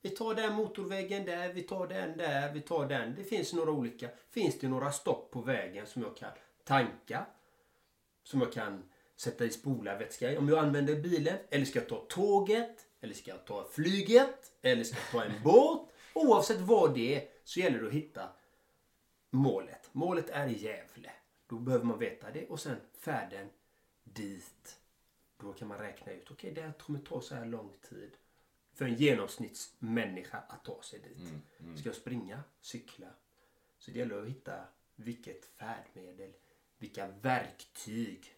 Vi 0.00 0.10
tar 0.10 0.34
den 0.34 0.54
motorvägen 0.54 1.24
där, 1.24 1.52
vi 1.52 1.62
tar 1.62 1.86
den 1.86 2.16
där, 2.16 2.52
vi 2.52 2.60
tar 2.60 2.86
den. 2.86 3.14
Det 3.14 3.24
finns 3.24 3.52
några 3.52 3.70
olika. 3.70 4.08
Finns 4.30 4.58
det 4.58 4.68
några 4.68 4.92
stopp 4.92 5.30
på 5.30 5.40
vägen 5.40 5.86
som 5.86 6.02
jag 6.02 6.16
kan 6.16 6.30
tanka? 6.64 7.26
Som 8.22 8.40
jag 8.40 8.52
kan 8.52 8.82
sätta 9.16 9.44
i 9.44 9.50
spolarvätska 9.50 10.38
om 10.38 10.48
jag 10.48 10.58
använder 10.58 10.96
bilen. 10.96 11.38
Eller 11.50 11.64
ska 11.64 11.78
jag 11.78 11.88
ta 11.88 12.06
tåget? 12.08 12.86
Eller 13.00 13.14
ska 13.14 13.30
jag 13.30 13.44
ta 13.44 13.68
flyget? 13.72 14.52
Eller 14.62 14.84
ska 14.84 14.96
jag 14.96 15.10
ta 15.10 15.24
en 15.24 15.42
båt? 15.42 15.88
Oavsett 16.14 16.60
vad 16.60 16.94
det 16.94 17.14
är 17.14 17.28
så 17.44 17.60
gäller 17.60 17.80
det 17.80 17.86
att 17.86 17.92
hitta 17.92 18.28
målet. 19.30 19.88
Målet 19.92 20.30
är 20.30 20.46
Gävle. 20.46 21.10
Då 21.46 21.58
behöver 21.58 21.84
man 21.84 21.98
veta 21.98 22.30
det 22.30 22.46
och 22.46 22.60
sen 22.60 22.76
färden 22.98 23.48
dit. 24.04 24.76
Då 25.36 25.52
kan 25.52 25.68
man 25.68 25.78
räkna 25.78 26.12
ut, 26.12 26.30
okej 26.30 26.52
okay, 26.52 26.64
det 26.64 26.72
kommer 26.78 26.98
ta 26.98 27.20
så 27.20 27.34
här 27.34 27.44
lång 27.44 27.72
tid 27.88 28.10
för 28.74 28.84
en 28.84 28.94
genomsnittsmänniska 28.94 30.38
att 30.48 30.64
ta 30.64 30.82
sig 30.82 30.98
dit. 30.98 31.18
Mm, 31.18 31.42
mm. 31.60 31.76
Ska 31.76 31.88
jag 31.88 31.96
springa? 31.96 32.40
Cykla? 32.60 33.06
Så 33.78 33.90
det 33.90 33.98
gäller 33.98 34.22
att 34.22 34.28
hitta 34.28 34.64
vilket 34.96 35.44
färdmedel, 35.44 36.32
vilka 36.78 37.08
verktyg 37.08 38.34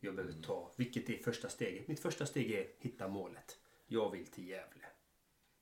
jag 0.00 0.14
behöver 0.14 0.42
ta. 0.42 0.72
Vilket 0.76 1.10
är 1.10 1.18
första 1.18 1.48
steget? 1.48 1.88
Mitt 1.88 2.00
första 2.00 2.26
steg 2.26 2.52
är 2.52 2.66
hitta 2.78 3.08
målet. 3.08 3.58
Jag 3.86 4.10
vill 4.10 4.26
till 4.26 4.48
Gävle. 4.48 4.86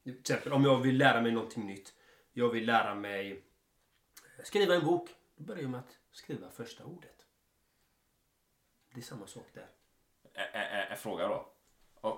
Till 0.03 0.19
exempel 0.21 0.53
om 0.53 0.65
jag 0.65 0.81
vill 0.81 0.99
lära 0.99 1.21
mig 1.21 1.33
någonting 1.33 1.67
nytt. 1.67 1.95
Jag 2.33 2.49
vill 2.49 2.67
lära 2.67 2.95
mig 2.95 3.33
eh, 3.33 4.45
skriva 4.45 4.75
en 4.75 4.85
bok. 4.85 5.09
Då 5.37 5.45
börjar 5.45 5.63
jag 5.63 5.71
med 5.71 5.81
att 5.81 5.99
skriva 6.11 6.51
första 6.51 6.85
ordet. 6.85 7.27
Det 8.95 9.01
är 9.01 9.05
samma 9.05 9.27
sak 9.27 9.47
där. 9.55 9.69
En 10.91 10.97
fråga 10.97 11.29
då. 11.29 11.55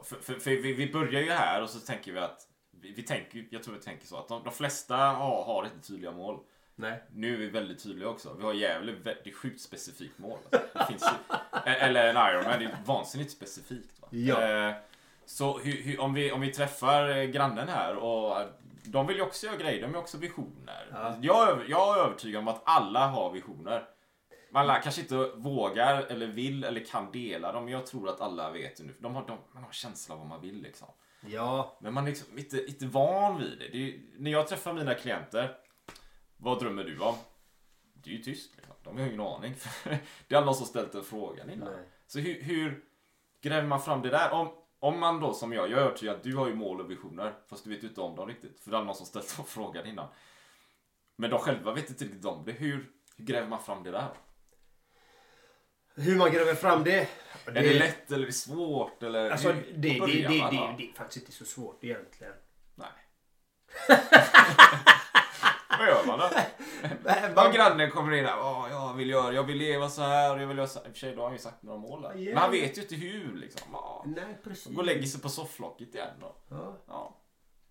För, 0.05 0.17
för, 0.17 0.35
för 0.35 0.51
vi, 0.51 0.93
börjar 0.93 1.23
ju 1.23 1.31
här 1.31 1.63
och 1.63 1.71
så 1.71 1.81
tänker 1.81 2.13
vi 2.13 2.19
att 2.19 2.49
vi, 2.71 2.93
vi 2.93 3.03
tänker, 3.03 3.49
jag 3.51 3.63
tror 3.63 3.75
vi 3.75 3.81
tänker 3.81 4.07
så 4.07 4.17
att 4.17 4.29
de, 4.29 4.45
de 4.45 4.53
flesta 4.53 4.97
har, 4.97 5.45
har 5.45 5.65
inte 5.65 5.87
tydliga 5.89 6.13
mål. 6.13 6.45
Nej. 6.81 7.03
Nu 7.15 7.35
är 7.35 7.39
vi 7.39 7.47
väldigt 7.47 7.83
tydliga 7.83 8.09
också. 8.09 8.35
Vi 8.39 8.45
har 8.45 8.53
Gävle, 8.53 8.95
det 9.05 9.31
är 9.31 9.35
sjukt 9.35 9.61
specifikt 9.61 10.19
mål. 10.19 10.39
Alltså. 10.53 10.79
Det 10.79 10.87
finns 10.87 11.05
ju, 11.05 11.71
eller 11.71 12.07
en 12.07 12.17
Ironman, 12.17 12.59
det 12.59 12.65
är 12.65 12.77
vansinnigt 12.85 13.31
specifikt. 13.31 14.01
Va? 14.01 14.09
Ja. 14.11 14.69
Eh, 14.69 14.75
så 15.27 15.59
hur, 15.59 15.83
hur, 15.83 16.01
om, 16.01 16.15
vi, 16.15 16.33
om 16.33 16.41
vi 16.41 16.53
träffar 16.53 17.25
grannen 17.25 17.69
här 17.69 17.97
och 17.97 18.37
de 18.85 19.07
vill 19.07 19.17
ju 19.17 19.23
också 19.23 19.47
göra 19.47 19.57
grejer, 19.57 19.83
de 19.83 19.95
har 19.95 20.01
också 20.01 20.19
visioner. 20.19 20.91
Ja. 20.93 21.17
Jag, 21.23 21.59
jag 21.69 21.99
är 21.99 22.03
övertygad 22.03 22.39
om 22.39 22.49
att 22.49 22.63
alla 22.65 23.07
har 23.07 23.31
visioner. 23.31 23.85
Man 24.53 24.67
lär, 24.67 24.83
kanske 24.83 25.01
inte 25.01 25.17
vågar 25.35 26.03
eller 26.03 26.27
vill 26.27 26.65
eller 26.65 26.85
kan 26.85 27.13
dela 27.13 27.53
dem, 27.53 27.65
men 27.65 27.73
jag 27.73 27.87
tror 27.87 28.09
att 28.09 28.21
alla 28.21 28.51
vet 28.51 28.77
det 28.77 28.85
nu. 28.85 28.95
De 28.99 29.15
har, 29.15 29.27
de, 29.27 29.39
man 29.53 29.65
har 29.65 29.73
känsla 29.73 30.15
av 30.15 30.19
vad 30.19 30.29
man 30.29 30.41
vill 30.41 30.63
liksom. 30.63 30.89
Ja. 31.21 31.79
Men 31.81 31.95
man 31.95 32.05
är 32.05 32.09
liksom 32.09 32.39
inte, 32.39 32.67
inte 32.67 32.87
van 32.87 33.39
vid 33.39 33.59
det. 33.59 33.69
det 33.69 33.89
är, 33.89 34.01
när 34.19 34.31
jag 34.31 34.49
träffar 34.49 34.73
mina 34.73 34.95
klienter, 34.95 35.57
vad 36.41 36.59
drömmer 36.61 36.85
du 36.85 36.99
om? 36.99 37.15
Det 37.95 38.11
är 38.11 38.15
ju 38.15 38.23
tyst. 38.23 38.57
Liksom. 38.57 38.75
De 38.83 38.97
har 38.97 39.05
ju 39.05 39.09
ingen 39.09 39.21
aning. 39.21 39.55
det 40.29 40.35
är 40.35 40.45
någon 40.45 40.55
som 40.55 40.67
ställt 40.67 40.93
den 40.93 41.05
frågan 41.05 41.51
innan. 41.51 41.73
Nej. 41.73 41.89
Så 42.07 42.19
hur, 42.19 42.43
hur 42.43 42.85
gräver 43.41 43.69
man 43.69 43.83
fram 43.83 44.03
det 44.03 44.09
där? 44.09 44.31
Om, 44.33 44.53
om 44.79 45.01
man 45.01 45.21
då 45.21 45.35
som 45.35 45.53
jag, 45.53 45.71
jag 45.71 45.79
är 45.79 45.83
övertygad 45.83 46.17
att 46.17 46.23
du 46.23 46.37
har 46.37 46.49
ju 46.49 46.55
mål 46.55 46.81
och 46.81 46.91
visioner. 46.91 47.35
Fast 47.49 47.65
du 47.65 47.71
vet 47.71 47.85
ju 47.85 47.89
inte 47.89 48.01
om 48.01 48.17
dem 48.17 48.29
riktigt. 48.29 48.61
För 48.61 48.71
det 48.71 48.77
är 48.77 48.85
någon 48.85 48.95
som 48.95 49.07
ställt 49.07 49.37
den 49.37 49.45
frågan 49.47 49.87
innan. 49.87 50.09
Men 51.17 51.31
de 51.31 51.39
själva 51.39 51.73
vet 51.73 51.91
inte 51.91 52.05
riktigt 52.05 52.25
om 52.25 52.45
det. 52.45 52.53
Hur, 52.53 52.91
hur 53.17 53.25
gräver 53.25 53.49
man 53.49 53.63
fram 53.63 53.83
det 53.83 53.91
där? 53.91 54.09
Hur 55.95 56.17
man 56.17 56.33
gräver 56.33 56.55
fram 56.55 56.85
det? 56.85 57.09
Är 57.47 57.53
det 57.53 57.79
lätt 57.79 58.11
eller 58.11 58.23
är 58.23 58.27
det 58.27 58.33
svårt? 58.33 59.03
Eller 59.03 59.31
Alltså, 59.31 59.53
hur- 59.53 59.73
det, 59.77 59.89
det, 59.89 60.07
det, 60.07 60.29
det, 60.29 60.75
det 60.79 60.89
är 60.89 60.93
faktiskt 60.97 61.17
inte 61.27 61.33
så 61.33 61.45
svårt 61.45 61.85
egentligen. 61.85 62.35
Nej. 62.75 62.89
Vad 65.81 65.89
gör? 65.89 66.01
Om 67.29 67.35
Man, 67.35 67.53
grannen 67.53 67.91
kommer 67.91 68.13
in 68.13 68.25
här, 68.25 68.39
Åh, 68.41 68.67
jag 68.71 68.95
vill 68.95 69.11
göra, 69.11 69.33
jag 69.33 69.43
vill 69.43 69.59
leva 69.59 69.89
så 69.89 70.03
här 70.03 70.35
och 70.35 70.43
jag 70.43 70.47
vill 70.47 70.57
göra 70.57 70.67
så 70.67 70.79
här. 70.79 70.87
I 70.87 70.91
och 70.91 70.93
för 70.93 71.01
sig, 71.01 71.15
då 71.15 71.21
har 71.21 71.27
han 71.27 71.33
ju 71.33 71.39
sagt 71.39 71.63
några 71.63 71.79
mål 71.79 72.03
där. 72.03 72.15
Ja. 72.15 72.35
Men 72.35 72.37
han 72.37 72.51
vet 72.51 72.79
ju 72.79 72.83
inte 72.83 72.95
hur 72.95 73.37
liksom. 73.37 73.69
Ja. 73.73 74.05
nej, 74.07 74.39
precis. 74.45 74.73
Går 74.73 74.79
och 74.79 74.87
lägger 74.87 75.07
sig 75.07 75.21
på 75.21 75.29
sofflocket 75.29 75.95
igen 75.95 76.15
då. 76.21 76.37
Ja. 76.49 76.77
Ja. 76.87 77.17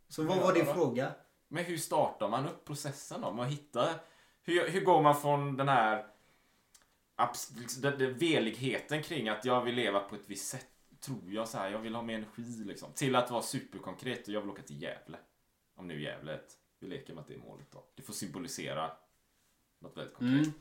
Så 0.07 0.23
vad 0.23 0.37
var 0.37 0.53
din 0.53 0.65
fråga? 0.65 1.11
Men 1.47 1.63
hur 1.63 1.77
startar 1.77 2.29
man 2.29 2.47
upp 2.47 2.65
processen 2.65 3.21
då? 3.21 3.31
Man 3.31 3.47
hittar, 3.47 3.89
hur, 4.43 4.69
hur 4.69 4.81
går 4.81 5.01
man 5.01 5.21
från 5.21 5.57
den 5.57 5.69
här 5.69 6.05
liksom, 7.59 7.81
den, 7.81 7.97
den 7.97 8.17
veligheten 8.17 9.03
kring 9.03 9.29
att 9.29 9.45
jag 9.45 9.61
vill 9.61 9.75
leva 9.75 9.99
på 9.99 10.15
ett 10.15 10.25
visst 10.25 10.49
sätt, 10.49 10.67
tror 11.01 11.23
jag 11.33 11.47
så 11.47 11.57
här, 11.57 11.69
jag 11.69 11.79
vill 11.79 11.95
ha 11.95 12.01
mer 12.01 12.15
energi 12.15 12.63
liksom, 12.65 12.93
till 12.93 13.15
att 13.15 13.31
vara 13.31 13.41
superkonkret 13.41 14.27
och 14.27 14.33
jag 14.33 14.41
vill 14.41 14.49
åka 14.49 14.61
till 14.61 14.81
Gävle. 14.81 15.17
Om 15.75 15.87
nu 15.87 16.01
Gävle 16.01 16.31
är 16.31 16.35
ett, 16.35 16.58
vi 16.79 16.87
leker 16.87 17.13
med 17.13 17.21
att 17.21 17.27
det 17.27 17.33
är 17.33 17.39
målet 17.39 17.71
då. 17.71 17.85
Det 17.95 18.01
får 18.01 18.13
symbolisera 18.13 18.91
något 19.79 19.97
väldigt 19.97 20.15
konkret. 20.15 20.45
Mm. 20.45 20.53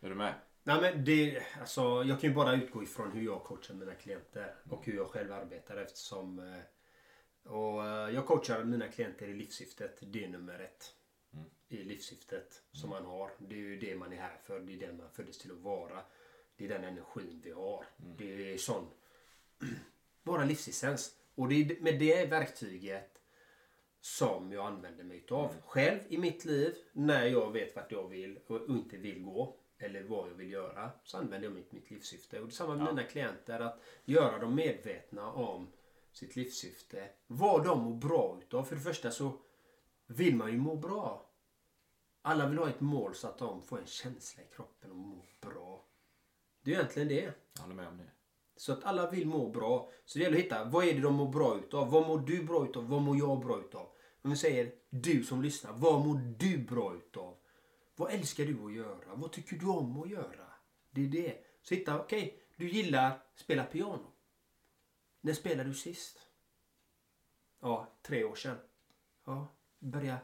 Är 0.00 0.08
du 0.08 0.14
med? 0.14 0.34
Nej, 0.62 0.80
men 0.80 1.04
det, 1.04 1.42
alltså, 1.60 1.80
jag 1.80 2.20
kan 2.20 2.30
ju 2.30 2.36
bara 2.36 2.54
utgå 2.54 2.82
ifrån 2.82 3.12
hur 3.12 3.24
jag 3.24 3.44
coachar 3.44 3.74
mina 3.74 3.94
klienter 3.94 4.54
och 4.70 4.86
hur 4.86 4.96
jag 4.96 5.06
själv 5.06 5.32
arbetar 5.32 5.76
eftersom 5.76 6.38
eh, 6.38 7.52
och, 7.52 7.86
eh, 7.86 8.14
jag 8.14 8.26
coachar 8.26 8.64
mina 8.64 8.88
klienter 8.88 9.26
i 9.26 9.34
livssyftet. 9.34 9.98
Det 10.00 10.24
är 10.24 10.28
nummer 10.28 10.58
ett. 10.58 10.94
Mm. 11.32 11.46
I 11.68 11.84
livssyftet 11.84 12.62
som 12.72 12.90
man 12.90 13.04
har. 13.04 13.30
Det 13.38 13.54
är 13.54 13.58
ju 13.58 13.78
det 13.78 13.94
man 13.94 14.12
är 14.12 14.16
här 14.16 14.36
för. 14.44 14.60
Det 14.60 14.72
är 14.72 14.86
den 14.86 14.96
man 14.96 15.10
föddes 15.10 15.38
till 15.38 15.52
att 15.52 15.58
vara. 15.58 16.02
Det 16.56 16.64
är 16.64 16.68
den 16.68 16.84
energin 16.84 17.40
vi 17.44 17.50
har. 17.50 17.86
Det 17.96 18.52
är 18.52 18.58
sån 18.58 18.90
våra 20.22 20.44
livsessens. 20.44 21.16
Och 21.34 21.48
det 21.48 21.54
är 21.54 21.80
med 21.80 21.98
det 21.98 22.26
verktyget 22.26 23.18
som 24.06 24.52
jag 24.52 24.66
använder 24.66 25.04
mig 25.04 25.16
utav. 25.16 25.54
Själv 25.66 25.98
i 26.08 26.18
mitt 26.18 26.44
liv, 26.44 26.74
när 26.92 27.26
jag 27.26 27.52
vet 27.52 27.76
vart 27.76 27.92
jag 27.92 28.08
vill 28.08 28.38
och 28.46 28.68
inte 28.68 28.96
vill 28.96 29.22
gå. 29.22 29.56
Eller 29.78 30.02
vad 30.02 30.30
jag 30.30 30.34
vill 30.34 30.50
göra. 30.50 30.90
Så 31.04 31.18
använder 31.18 31.48
jag 31.48 31.54
mitt, 31.54 31.72
mitt 31.72 31.90
livssyfte. 31.90 32.40
Och 32.40 32.46
det 32.46 32.50
är 32.50 32.54
samma 32.54 32.74
med 32.74 32.86
Ja. 32.86 32.92
mina 32.92 33.02
klienter. 33.02 33.60
Att 33.60 33.80
göra 34.04 34.38
dem 34.38 34.54
medvetna 34.54 35.32
om 35.32 35.68
sitt 36.12 36.36
livssyfte. 36.36 37.08
Vad 37.26 37.64
de 37.64 37.80
mår 37.80 37.94
bra 37.94 38.38
utav. 38.42 38.64
För 38.64 38.76
det 38.76 38.82
första 38.82 39.10
så 39.10 39.32
vill 40.06 40.36
man 40.36 40.52
ju 40.52 40.58
må 40.58 40.76
bra. 40.76 41.30
Alla 42.22 42.48
vill 42.48 42.58
ha 42.58 42.68
ett 42.68 42.80
mål 42.80 43.14
så 43.14 43.26
att 43.26 43.38
de 43.38 43.62
får 43.62 43.78
en 43.78 43.86
känsla 43.86 44.42
i 44.42 44.46
kroppen 44.54 44.90
och 44.90 44.96
må 44.96 45.22
bra. 45.40 45.84
Det 46.62 46.70
är 46.70 46.74
egentligen 46.74 47.08
det. 47.08 47.32
Jag 47.54 47.62
håller 47.62 47.74
med 47.74 47.88
om 47.88 47.96
det. 47.98 48.10
Så 48.56 48.72
att 48.72 48.84
alla 48.84 49.10
vill 49.10 49.26
må 49.26 49.50
bra. 49.50 49.90
Så 50.04 50.18
det 50.18 50.22
gäller 50.24 50.38
att 50.38 50.44
hitta, 50.44 50.64
vad 50.64 50.84
är 50.84 50.94
det 50.94 51.00
de 51.00 51.14
mår 51.14 51.32
bra 51.32 51.58
utav? 51.58 51.90
Vad 51.90 52.06
mår 52.06 52.18
du 52.18 52.42
bra 52.44 52.64
utav? 52.64 52.88
Vad 52.88 53.02
mår 53.02 53.16
jag 53.16 53.40
bra 53.40 53.58
utav? 53.58 53.88
Om 54.26 54.30
vi 54.30 54.36
säger, 54.36 54.72
du 54.90 55.24
som 55.24 55.42
lyssnar, 55.42 55.72
vad 55.72 56.06
mår 56.06 56.34
du 56.38 56.58
bra 56.58 56.94
utav? 56.94 57.36
Vad 57.96 58.12
älskar 58.12 58.44
du 58.44 58.64
att 58.64 58.72
göra? 58.72 59.14
Vad 59.14 59.32
tycker 59.32 59.56
du 59.56 59.66
om 59.66 60.02
att 60.02 60.10
göra? 60.10 60.46
Det 60.90 61.04
är 61.04 61.08
det. 61.08 61.44
Så 61.62 61.74
hitta, 61.74 62.00
okej, 62.00 62.42
du 62.56 62.68
gillar 62.70 63.22
spela 63.34 63.64
piano. 63.64 64.12
När 65.20 65.32
spelade 65.32 65.68
du 65.68 65.74
sist? 65.74 66.18
Ja, 67.60 67.98
tre 68.02 68.24
år 68.24 68.34
sedan. 68.34 68.56
Ja, 69.24 69.56
börja 69.78 70.18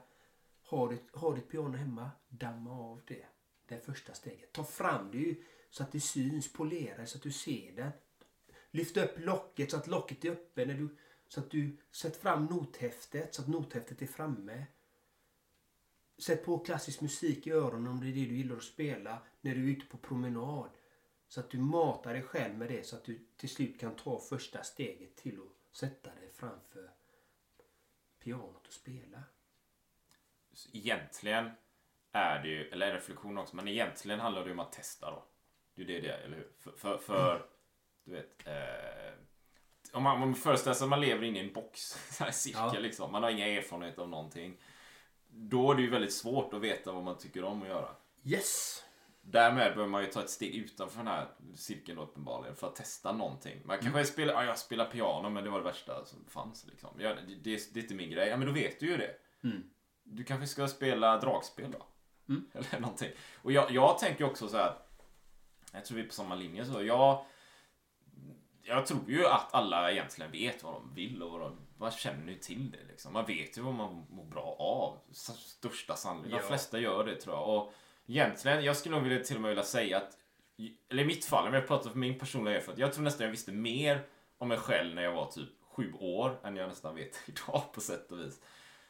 ha 0.62 0.88
ditt, 0.88 1.14
ha 1.14 1.34
ditt 1.34 1.48
piano 1.48 1.76
hemma, 1.76 2.10
damma 2.28 2.72
av 2.72 3.00
det. 3.06 3.26
Det 3.68 3.74
är 3.74 3.80
första 3.80 4.14
steget. 4.14 4.52
Ta 4.52 4.64
fram 4.64 5.10
det 5.10 5.18
ju 5.18 5.44
så 5.70 5.82
att 5.82 5.92
det 5.92 6.00
syns, 6.00 6.52
polera 6.52 6.96
det 6.96 7.06
så 7.06 7.18
att 7.18 7.22
du 7.22 7.32
ser 7.32 7.72
det. 7.72 7.92
Lyft 8.70 8.96
upp 8.96 9.14
locket 9.18 9.70
så 9.70 9.76
att 9.76 9.86
locket 9.86 10.24
är 10.24 10.30
öppet. 10.30 10.68
När 10.68 10.74
du, 10.74 10.96
så 11.32 11.40
att 11.40 11.50
du 11.50 11.76
sätter 11.90 12.20
fram 12.20 12.46
nothäftet 12.46 13.34
så 13.34 13.42
att 13.42 13.48
nothäftet 13.48 14.02
är 14.02 14.06
framme. 14.06 14.66
Sätt 16.18 16.44
på 16.44 16.58
klassisk 16.58 17.00
musik 17.00 17.46
i 17.46 17.50
öronen 17.50 17.92
om 17.92 18.00
det 18.00 18.06
är 18.06 18.14
det 18.14 18.24
du 18.24 18.36
gillar 18.36 18.56
att 18.56 18.62
spela 18.62 19.18
när 19.40 19.54
du 19.54 19.64
är 19.64 19.72
ute 19.72 19.86
på 19.86 19.96
promenad. 19.96 20.70
Så 21.28 21.40
att 21.40 21.50
du 21.50 21.58
matar 21.58 22.12
dig 22.12 22.22
själv 22.22 22.58
med 22.58 22.68
det 22.68 22.86
så 22.86 22.96
att 22.96 23.04
du 23.04 23.26
till 23.36 23.48
slut 23.48 23.80
kan 23.80 23.96
ta 23.96 24.20
första 24.20 24.62
steget 24.62 25.16
till 25.16 25.38
att 25.38 25.76
sätta 25.76 26.14
dig 26.14 26.30
framför 26.34 26.90
pianot 28.18 28.66
och 28.66 28.72
spela. 28.72 29.22
Så 30.52 30.68
egentligen 30.72 31.50
är 32.12 32.42
det 32.42 32.48
ju, 32.48 32.68
eller 32.68 32.86
en 32.86 32.94
reflektion 32.94 33.38
också, 33.38 33.56
men 33.56 33.68
egentligen 33.68 34.20
handlar 34.20 34.42
det 34.42 34.46
ju 34.46 34.52
om 34.52 34.60
att 34.60 34.72
testa 34.72 35.10
då. 35.10 35.24
Det 35.74 35.82
är 35.82 35.86
ju 35.86 35.94
det 35.94 36.00
det 36.00 36.14
är, 36.14 36.18
eller 36.18 36.36
hur? 36.36 36.52
För, 36.58 36.72
för, 36.72 36.98
för 36.98 37.46
du 38.04 38.12
vet, 38.12 38.46
eh, 38.46 39.21
om 39.92 40.02
man, 40.02 40.20
man 40.20 40.34
föreställer 40.34 40.74
sig 40.74 40.84
att 40.84 40.90
man 40.90 41.00
lever 41.00 41.24
inne 41.24 41.38
i 41.38 41.46
en 41.46 41.52
box, 41.52 41.98
här 42.20 42.30
cirkel 42.30 42.70
Ja. 42.74 42.80
liksom, 42.80 43.12
man 43.12 43.22
har 43.22 43.30
inga 43.30 43.46
erfarenheter 43.46 44.02
av 44.02 44.08
någonting. 44.08 44.56
Då 45.28 45.70
är 45.70 45.74
det 45.74 45.82
ju 45.82 45.90
väldigt 45.90 46.12
svårt 46.12 46.54
att 46.54 46.60
veta 46.60 46.92
vad 46.92 47.02
man 47.02 47.18
tycker 47.18 47.44
om 47.44 47.62
att 47.62 47.68
göra. 47.68 47.88
Yes! 48.24 48.82
Därmed 49.24 49.76
bör 49.76 49.86
man 49.86 50.02
ju 50.02 50.06
ta 50.10 50.20
ett 50.20 50.30
steg 50.30 50.54
utanför 50.54 50.98
den 50.98 51.06
här 51.06 51.28
cirkeln 51.54 51.96
då 51.96 52.02
uppenbarligen 52.04 52.56
för 52.56 52.66
att 52.66 52.76
testa 52.76 53.12
någonting. 53.12 53.60
Man 53.64 53.78
kanske 53.78 54.04
spelar, 54.04 54.34
ja, 54.34 54.44
jag 54.44 54.58
spelar 54.58 54.84
piano 54.84 55.30
men 55.30 55.44
det 55.44 55.50
var 55.50 55.58
det 55.58 55.64
värsta 55.64 56.04
som 56.04 56.24
fanns 56.28 56.66
liksom. 56.66 56.90
Ja, 56.98 57.14
det, 57.14 57.34
det, 57.34 57.74
det 57.74 57.80
är 57.80 57.82
inte 57.82 57.94
min 57.94 58.10
grej. 58.10 58.28
Ja 58.28 58.36
men 58.36 58.46
då 58.46 58.52
vet 58.52 58.80
du 58.80 58.86
ju 58.86 58.96
det. 58.96 59.14
Mm. 59.44 59.62
Du 60.04 60.24
kanske 60.24 60.46
ska 60.46 60.68
spela 60.68 61.16
dragspel 61.18 61.70
då? 61.70 61.86
Mm. 62.28 62.46
Eller 62.54 62.80
någonting. 62.80 63.10
Och 63.42 63.52
jag, 63.52 63.70
jag 63.70 63.98
tänker 63.98 64.24
också 64.24 64.48
så 64.48 64.56
här. 64.56 64.74
Jag 65.72 65.84
tror 65.84 65.96
vi 65.96 66.02
är 66.02 66.06
på 66.08 66.14
samma 66.14 66.34
linje 66.34 66.64
så. 66.64 66.82
Jag, 66.84 67.24
jag 68.62 68.86
tror 68.86 69.10
ju 69.10 69.26
att 69.26 69.54
alla 69.54 69.92
egentligen 69.92 70.32
vet 70.32 70.62
vad 70.62 70.72
de 70.74 70.94
vill 70.94 71.22
och 71.22 71.30
vad 71.30 71.40
de, 71.40 71.56
man 71.78 71.90
känner 71.90 72.32
ju 72.32 72.38
till 72.38 72.70
det 72.70 72.78
liksom. 72.88 73.12
Man 73.12 73.26
vet 73.26 73.58
ju 73.58 73.62
vad 73.62 73.74
man 73.74 74.06
mår 74.10 74.24
bra 74.24 74.56
av. 74.58 74.98
Största 75.12 75.96
sannolikhet. 75.96 76.40
De 76.40 76.46
flesta 76.48 76.78
gör 76.78 77.04
det 77.04 77.16
tror 77.16 77.34
jag. 77.34 77.48
Och 77.48 77.72
egentligen, 78.06 78.64
jag 78.64 78.76
skulle 78.76 78.94
nog 78.94 79.04
vilja, 79.04 79.24
till 79.24 79.36
och 79.36 79.42
med 79.42 79.48
vilja 79.48 79.64
säga 79.64 79.96
att, 79.96 80.18
eller 80.90 81.02
i 81.02 81.06
mitt 81.06 81.24
fall, 81.24 81.48
om 81.48 81.54
jag 81.54 81.66
pratar 81.66 81.90
för 81.90 81.98
min 81.98 82.18
personliga 82.18 82.56
erfarenhet. 82.56 82.80
Jag 82.80 82.92
tror 82.92 83.04
nästan 83.04 83.24
jag 83.24 83.30
visste 83.30 83.52
mer 83.52 84.02
om 84.38 84.48
mig 84.48 84.58
själv 84.58 84.94
när 84.94 85.02
jag 85.02 85.12
var 85.12 85.30
typ 85.30 85.48
sju 85.70 85.92
år 85.92 86.40
än 86.44 86.56
jag 86.56 86.68
nästan 86.68 86.94
vet 86.94 87.20
idag 87.26 87.62
på 87.72 87.80
sätt 87.80 88.12
och 88.12 88.18
vis. 88.18 88.40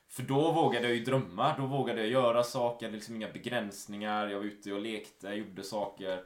För 0.09 0.23
då 0.23 0.52
vågade 0.52 0.87
jag 0.87 0.97
ju 0.97 1.05
drömma, 1.05 1.57
då 1.59 1.67
vågade 1.67 2.00
jag 2.00 2.11
göra 2.11 2.43
saker, 2.43 2.91
liksom 2.91 3.17
inga 3.17 3.29
begränsningar. 3.29 4.29
Jag 4.29 4.38
var 4.38 4.45
ute 4.45 4.73
och 4.73 4.81
lekte, 4.81 5.29
gjorde 5.29 5.62
saker. 5.62 6.25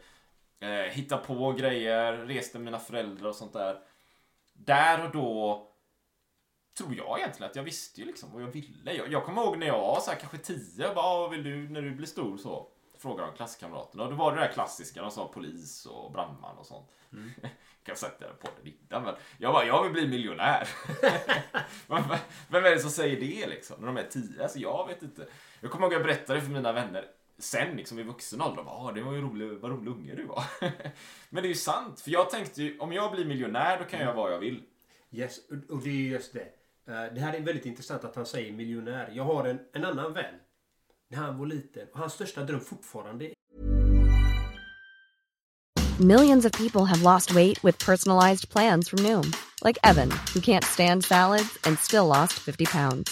Eh, 0.60 0.68
hitta 0.68 1.16
på 1.16 1.52
grejer, 1.52 2.12
reste 2.12 2.58
med 2.58 2.64
mina 2.64 2.78
föräldrar 2.78 3.28
och 3.28 3.34
sånt 3.36 3.52
där. 3.52 3.80
Där 4.52 5.04
och 5.04 5.10
då 5.12 5.62
tror 6.78 6.94
jag 6.94 7.18
egentligen 7.18 7.50
att 7.50 7.56
jag 7.56 7.62
visste 7.62 8.00
ju 8.00 8.06
liksom 8.06 8.32
vad 8.32 8.42
jag 8.42 8.46
ville. 8.46 8.92
Jag, 8.92 9.12
jag 9.12 9.24
kommer 9.24 9.42
ihåg 9.42 9.58
när 9.58 9.66
jag 9.66 9.78
var 9.78 10.00
så 10.00 10.10
här, 10.10 10.18
kanske 10.18 10.38
tio, 10.38 10.94
bara, 10.94 11.04
"Ah, 11.04 11.18
vad 11.20 11.30
vill 11.30 11.44
du 11.44 11.68
när 11.68 11.82
du 11.82 11.90
blir 11.90 12.06
stor 12.06 12.36
så? 12.36 12.68
Frågade 12.98 13.30
de 13.30 13.36
klasskamraterna. 13.36 14.04
Och 14.04 14.10
då 14.10 14.16
var 14.16 14.32
det 14.32 14.40
det 14.40 14.46
där 14.46 14.52
klassiska. 14.52 15.02
De 15.02 15.10
sa 15.10 15.28
polis 15.28 15.86
och 15.86 16.12
brandman 16.12 16.58
och 16.58 16.66
sånt. 16.66 16.90
Mm. 17.12 17.30
kan 17.40 17.50
jag 17.84 17.98
sagt 17.98 18.18
det 18.18 18.26
på 18.40 18.48
innan, 18.64 19.02
men 19.02 19.14
jag 19.38 19.52
bara, 19.52 19.64
jag 19.64 19.82
vill 19.82 19.92
bli 19.92 20.08
miljonär. 20.08 20.68
Vem 22.48 22.64
är 22.64 22.70
det 22.70 22.78
som 22.80 22.90
säger 22.90 23.20
det 23.20 23.46
liksom? 23.46 23.76
När 23.80 23.86
de 23.86 23.96
är 23.96 24.08
tio? 24.10 24.42
Alltså 24.42 24.58
jag 24.58 24.86
vet 24.88 25.02
inte. 25.02 25.26
Jag 25.60 25.70
kommer 25.70 25.86
ihåg 25.86 25.94
att 25.94 25.98
jag 25.98 26.06
berättade 26.06 26.40
för 26.40 26.50
mina 26.50 26.72
vänner 26.72 27.04
sen 27.38 27.76
liksom 27.76 27.98
i 27.98 28.02
vuxen 28.02 28.42
ålder. 28.42 28.62
"Ah, 28.66 28.92
det 28.92 29.02
var 29.02 29.12
ju 29.12 29.20
rolig, 29.20 29.58
vad 29.60 29.70
rolig 29.70 29.90
unge 29.90 30.14
du 30.14 30.26
var. 30.26 30.44
men 31.30 31.42
det 31.42 31.46
är 31.46 31.50
ju 31.50 31.54
sant. 31.54 32.00
För 32.00 32.10
jag 32.10 32.30
tänkte 32.30 32.62
ju, 32.62 32.78
om 32.78 32.92
jag 32.92 33.12
blir 33.12 33.24
miljonär 33.24 33.78
då 33.78 33.84
kan 33.84 34.00
jag 34.00 34.06
göra 34.06 34.16
vad 34.16 34.32
jag 34.32 34.38
vill. 34.38 34.62
Yes, 35.10 35.38
och- 35.50 35.74
och 35.76 35.82
det 35.82 35.90
är 35.90 36.10
just 36.10 36.32
det. 36.32 36.40
Eh, 36.92 37.14
Det 37.14 37.20
här 37.20 37.32
är 37.34 37.40
väldigt 37.40 37.66
intressant 37.66 38.04
att 38.04 38.16
han 38.16 38.26
säger 38.26 38.52
miljonär. 38.52 39.10
Jag 39.14 39.24
har 39.24 39.44
en, 39.44 39.58
en 39.72 39.84
annan 39.84 40.12
vän. 40.12 40.34
När 41.08 41.18
han 41.18 41.38
var 41.38 41.46
liten. 41.46 41.88
Och 41.92 41.98
hans 41.98 42.12
största 42.12 42.42
dröm 42.42 42.60
fortfarande 42.60 43.30
Millions 46.00 46.44
of 46.44 46.52
people 46.52 46.84
have 46.84 47.02
lost 47.02 47.30
weight 47.30 47.64
with 47.64 47.78
personalized 47.86 48.48
plans 48.50 48.88
from 48.90 48.98
Noom, 49.02 49.32
like 49.64 49.78
Evan, 49.82 50.10
who 50.34 50.40
can't 50.40 50.64
stand 50.64 51.04
salads 51.04 51.58
and 51.64 51.78
still 51.78 52.06
lost 52.06 52.32
50 52.34 52.66
pounds. 52.66 53.10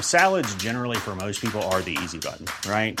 Salads, 0.00 0.54
generally, 0.62 0.96
for 0.96 1.14
most 1.16 1.40
people, 1.40 1.60
are 1.62 1.82
the 1.82 1.96
easy 2.04 2.18
button, 2.18 2.46
right? 2.68 3.00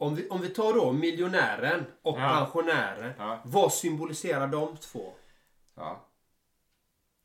Om, 0.00 0.14
vi, 0.14 0.28
om 0.28 0.40
vi 0.40 0.48
tar 0.48 0.72
då 0.74 0.92
miljonären 0.92 1.86
och 2.02 2.18
Ja. 2.18 2.28
pensionären. 2.28 3.12
Ja. 3.18 3.40
Vad 3.44 3.72
symboliserar 3.72 4.46
de 4.46 4.76
två? 4.76 5.12
Ja. 5.74 6.04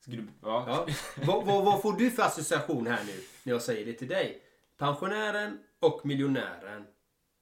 Du, 0.06 0.28
ja. 0.42 0.88
Vad, 1.18 1.46
vad, 1.46 1.66
vad 1.66 1.82
får 1.82 1.94
du 1.94 2.12
för 2.12 2.24
association 2.24 2.88
här 2.88 3.04
nu 3.06 3.24
när 3.44 3.54
jag 3.54 3.62
säger 3.62 3.86
det 3.86 3.94
till 3.94 4.08
dig? 4.08 4.42
Pensionären 4.78 5.60
och 5.80 6.06
miljonären. 6.06 6.88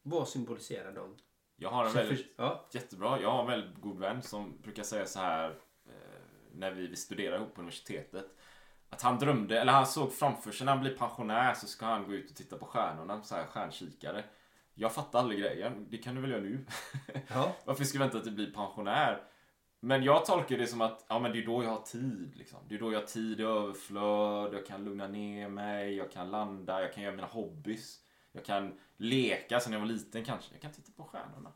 Vad 0.04 0.28
symboliserar 0.28 0.92
de? 0.92 1.16
Jag 1.56 1.70
har 1.70 1.86
en 1.86 1.94
väldigt, 1.94 2.34
ja. 2.38 2.68
jättebra, 2.72 3.22
jag 3.22 3.32
har 3.32 3.42
en 3.42 3.48
väldigt 3.48 3.82
god 3.82 4.00
vän 4.00 4.22
som 4.22 4.62
brukar 4.62 4.84
säga 4.84 5.06
så 5.06 5.20
här 5.20 5.50
eh, 5.86 5.94
när 6.52 6.72
vi, 6.72 6.88
vi 6.88 6.96
studerade 6.96 7.38
ihop 7.38 7.54
på 7.56 7.62
universitetet. 7.62 8.26
Att 8.90 9.02
han 9.02 9.20
drömde, 9.20 9.60
eller 9.62 9.72
han 9.72 9.88
såg 9.88 10.14
framför 10.14 10.52
sig 10.52 10.66
när 10.66 10.72
han 10.74 10.82
blir 10.82 10.98
pensionär 10.98 11.54
så 11.54 11.68
ska 11.68 11.86
han 11.86 12.04
gå 12.04 12.14
ut 12.14 12.30
och 12.30 12.36
titta 12.36 12.58
på 12.58 12.66
stjärnorna, 12.66 13.24
så 13.24 13.36
här 13.36 13.46
stjärnkikare. 13.46 14.24
Jag 14.74 14.94
fattar 14.94 15.20
aldrig 15.20 15.40
grejen, 15.40 15.88
det 15.90 15.98
kan 15.98 16.16
du 16.16 16.22
väl 16.22 16.32
göra 16.32 16.42
nu? 16.42 16.66
Ja. 17.28 17.56
Varför 17.66 17.84
ska 17.84 17.98
vi 17.98 18.04
vänta 18.04 18.20
till 18.20 18.32
bli 18.32 18.52
pensionär? 18.52 19.24
Men 19.80 20.04
jag 20.04 20.26
tolkar 20.26 20.58
det 20.58 20.68
som 20.68 20.82
att 20.82 21.06
ja, 21.08 21.20
men 21.20 21.32
det 21.32 21.40
är 21.40 21.46
då 21.46 21.64
jag 21.64 21.70
har 21.70 21.82
tid. 21.82 22.36
Liksom. 22.36 22.60
Det 22.68 22.76
är 22.76 22.80
då 22.80 22.92
jag 22.92 23.00
har 23.00 23.08
tid 23.08 23.40
i 23.40 23.44
överflöd, 23.44 24.54
jag 24.54 24.66
kan 24.66 24.84
lugna 24.84 25.08
ner 25.08 25.50
mig, 25.50 25.96
jag 25.96 26.12
kan 26.12 26.32
landa, 26.32 26.82
jag 26.82 26.94
kan 26.94 27.04
göra 27.04 27.16
mina 27.16 27.28
hobbys. 27.28 28.00
Jag 28.32 28.46
kan 28.46 28.80
leka 28.98 29.60
sen 29.60 29.74
jag 29.74 29.80
var 29.80 29.88
liten 29.88 30.26
kanske. 30.26 30.54
Jag 30.54 30.62
kan 30.62 30.72
titta 30.72 30.92
på 30.98 31.04
stjärnorna. 31.04 31.52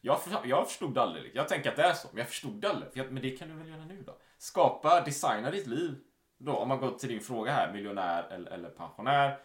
Jag, 0.00 0.22
för, 0.22 0.40
jag 0.44 0.68
förstod 0.68 0.98
aldrig. 0.98 1.30
Jag 1.34 1.48
tänker 1.48 1.70
att 1.70 1.76
det 1.76 1.82
är 1.82 1.94
så, 1.94 2.08
men 2.12 2.18
jag 2.18 2.28
förstod 2.28 2.60
det 2.60 2.70
aldrig. 2.70 2.92
För 2.92 2.98
jag, 2.98 3.12
men 3.12 3.22
det 3.22 3.30
kan 3.30 3.48
du 3.48 3.54
väl 3.54 3.68
göra 3.68 3.84
nu 3.84 4.02
då? 4.06 4.18
Skapa, 4.38 5.00
designa 5.04 5.50
ditt 5.50 5.66
liv. 5.66 5.96
Då, 6.38 6.52
om 6.52 6.68
man 6.68 6.80
går 6.80 6.90
till 6.90 7.08
din 7.08 7.20
fråga 7.20 7.52
här, 7.52 7.72
miljonär 7.72 8.22
eller, 8.30 8.50
eller 8.50 8.70
pensionär. 8.70 9.38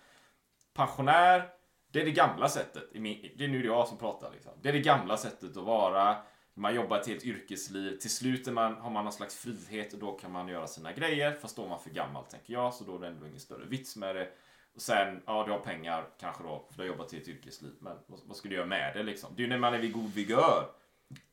Pensionär, 0.73 1.49
det 1.91 2.01
är 2.01 2.05
det 2.05 2.12
gamla 2.12 2.50
sättet. 2.50 2.84
Det 2.93 3.43
är 3.43 3.48
nu 3.48 3.65
jag 3.65 3.88
som 3.88 3.98
pratar. 3.98 4.31
Liksom. 4.31 4.51
Det 4.62 4.69
är 4.69 4.74
det 4.74 4.79
gamla 4.79 5.17
sättet 5.17 5.58
att 5.58 5.63
vara. 5.63 6.17
Man 6.53 6.75
jobbar 6.75 7.00
ett 7.00 7.08
helt 7.08 7.25
yrkesliv. 7.25 7.98
Till 7.98 8.10
slut 8.10 8.48
är 8.48 8.51
man, 8.51 8.74
har 8.75 8.89
man 8.89 9.03
någon 9.03 9.13
slags 9.13 9.38
frihet 9.38 9.93
och 9.93 10.00
då 10.00 10.12
kan 10.12 10.31
man 10.31 10.48
göra 10.48 10.67
sina 10.67 10.93
grejer. 10.93 11.38
Fast 11.41 11.55
då 11.55 11.63
är 11.63 11.69
man 11.69 11.79
för 11.79 11.89
gammal 11.89 12.24
tänker 12.24 12.53
jag, 12.53 12.74
så 12.74 12.84
då 12.84 12.96
är 12.96 13.00
det 13.00 13.08
ändå 13.08 13.27
ingen 13.27 13.39
större 13.39 13.65
vits 13.65 13.96
med 13.96 14.15
det. 14.15 14.27
Och 14.75 14.81
sen, 14.81 15.22
ja 15.25 15.43
du 15.46 15.51
har 15.51 15.60
pengar 15.60 16.08
kanske 16.19 16.43
då, 16.43 16.65
för 16.69 16.78
du 16.78 16.84
har 16.84 16.88
jobbat 16.88 17.13
i 17.13 17.17
ett 17.17 17.28
yrkesliv. 17.28 17.71
Men 17.80 17.97
vad, 18.08 18.19
vad 18.25 18.38
ska 18.38 18.49
du 18.49 18.56
göra 18.56 18.65
med 18.65 18.93
det 18.95 19.04
liksom? 19.04 19.34
Det 19.36 19.41
är 19.41 19.43
ju 19.43 19.49
när 19.49 19.58
man 19.58 19.73
är 19.73 19.80
vid 19.80 19.93
god 19.93 20.13
vigör. 20.13 20.69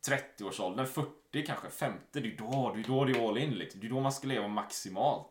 30-årsåldern, 0.08 0.86
40 0.86 1.46
kanske, 1.46 1.70
50, 1.70 1.98
det 2.12 2.18
är 2.18 2.22
ju 2.22 2.36
då, 2.36 2.72
det 2.74 2.80
är 2.80 2.84
då 2.84 3.04
det 3.04 3.12
är 3.12 3.28
all 3.28 3.38
in 3.38 3.54
liksom. 3.54 3.80
Det 3.80 3.86
är 3.86 3.90
då 3.90 4.00
man 4.00 4.12
ska 4.12 4.28
leva 4.28 4.48
maximalt. 4.48 5.26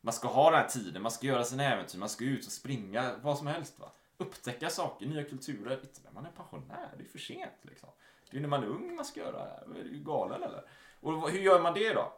Man 0.00 0.12
ska 0.12 0.28
ha 0.28 0.50
den 0.50 0.60
här 0.60 0.68
tiden, 0.68 1.02
man 1.02 1.12
ska 1.12 1.26
göra 1.26 1.44
sina 1.44 1.64
äventyr, 1.64 1.98
man 1.98 2.08
ska 2.08 2.24
ut 2.24 2.46
och 2.46 2.52
springa, 2.52 3.10
vad 3.22 3.38
som 3.38 3.46
helst 3.46 3.78
va. 3.78 3.92
Upptäcka 4.18 4.70
saker, 4.70 5.06
nya 5.06 5.24
kulturer. 5.24 5.80
Inte 5.82 6.00
när 6.04 6.12
man 6.12 6.26
är 6.26 6.30
pensionär, 6.30 6.94
det 6.96 7.04
är 7.04 7.08
för 7.08 7.18
sent 7.18 7.52
liksom. 7.62 7.88
Det 8.30 8.34
är 8.34 8.34
ju 8.34 8.40
när 8.40 8.48
man 8.48 8.62
är 8.62 8.66
ung 8.66 8.96
man 8.96 9.04
ska 9.04 9.20
göra 9.20 9.44
det 9.44 9.50
här. 9.50 9.80
Är 9.80 9.84
du 9.84 10.04
galen 10.04 10.42
eller? 10.42 10.62
Och 11.00 11.30
hur 11.30 11.40
gör 11.40 11.60
man 11.60 11.74
det 11.74 11.92
då? 11.92 12.12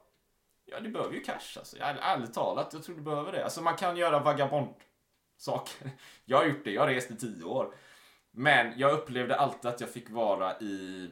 Ja, 0.65 0.81
du 0.81 0.91
behöver 0.91 1.15
ju 1.15 1.21
cash 1.21 1.59
alltså. 1.59 1.79
Jag, 1.79 1.97
ärligt 2.01 2.35
talat, 2.35 2.73
jag 2.73 2.83
tror 2.83 2.97
du 2.97 3.03
behöver 3.03 3.33
det. 3.33 3.45
Alltså 3.45 3.63
man 3.63 3.77
kan 3.77 3.97
göra 3.97 4.19
vagabond 4.19 4.75
saker. 5.37 5.91
Jag 6.25 6.39
har 6.39 6.45
gjort 6.45 6.65
det, 6.65 6.71
jag 6.71 6.83
har 6.83 6.89
rest 6.89 7.11
i 7.11 7.17
tio 7.17 7.45
år. 7.45 7.75
Men 8.31 8.79
jag 8.79 8.93
upplevde 8.93 9.37
alltid 9.37 9.71
att 9.71 9.81
jag 9.81 9.91
fick 9.91 10.11
vara 10.11 10.61
i 10.61 11.11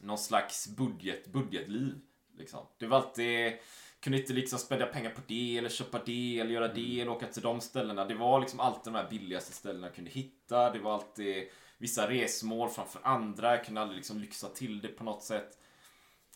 någon 0.00 0.18
slags 0.18 0.68
budget, 0.68 1.26
budgetliv. 1.26 2.00
Liksom. 2.36 2.66
Det 2.78 2.86
var 2.86 2.96
alltid, 2.96 3.58
kunde 4.04 4.18
inte 4.18 4.32
liksom 4.32 4.58
spendera 4.58 4.88
pengar 4.88 5.10
på 5.10 5.20
det 5.26 5.58
eller 5.58 5.68
köpa 5.68 6.00
det 6.04 6.40
eller 6.40 6.50
göra 6.50 6.68
det 6.68 7.00
eller 7.00 7.12
åka 7.12 7.26
till 7.26 7.42
de 7.42 7.60
ställena. 7.60 8.04
Det 8.04 8.14
var 8.14 8.40
liksom 8.40 8.60
alltid 8.60 8.92
de 8.92 8.98
här 8.98 9.10
billigaste 9.10 9.52
ställena 9.52 9.86
jag 9.86 9.94
kunde 9.94 10.10
hitta. 10.10 10.70
Det 10.70 10.78
var 10.78 10.94
alltid 10.94 11.48
vissa 11.78 12.10
resmål 12.10 12.68
framför 12.68 13.00
andra. 13.04 13.50
Jag 13.50 13.64
kunde 13.64 13.80
aldrig 13.80 13.96
liksom 13.96 14.18
lyxa 14.18 14.48
till 14.48 14.80
det 14.80 14.88
på 14.88 15.04
något 15.04 15.22
sätt. 15.22 15.58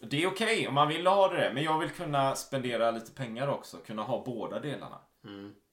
Det 0.01 0.23
är 0.23 0.27
okej 0.27 0.69
om 0.69 0.75
man 0.75 0.89
vill 0.89 1.07
ha 1.07 1.29
det, 1.29 1.51
men 1.55 1.63
jag 1.63 1.79
vill 1.79 1.91
kunna 1.91 2.37
spendera 2.37 2.91
lite 2.91 3.13
pengar 3.13 3.49
också. 3.49 3.77
Kunna 3.77 4.03
ha 4.03 4.25
båda 4.25 4.61
delarna. 4.61 5.01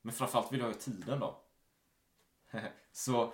Men 0.02 0.14
framförallt 0.14 0.52
vill 0.52 0.60
jag 0.60 0.68
ha 0.68 0.74
tiden 0.74 1.20
då. 1.20 1.42
Så 2.92 3.34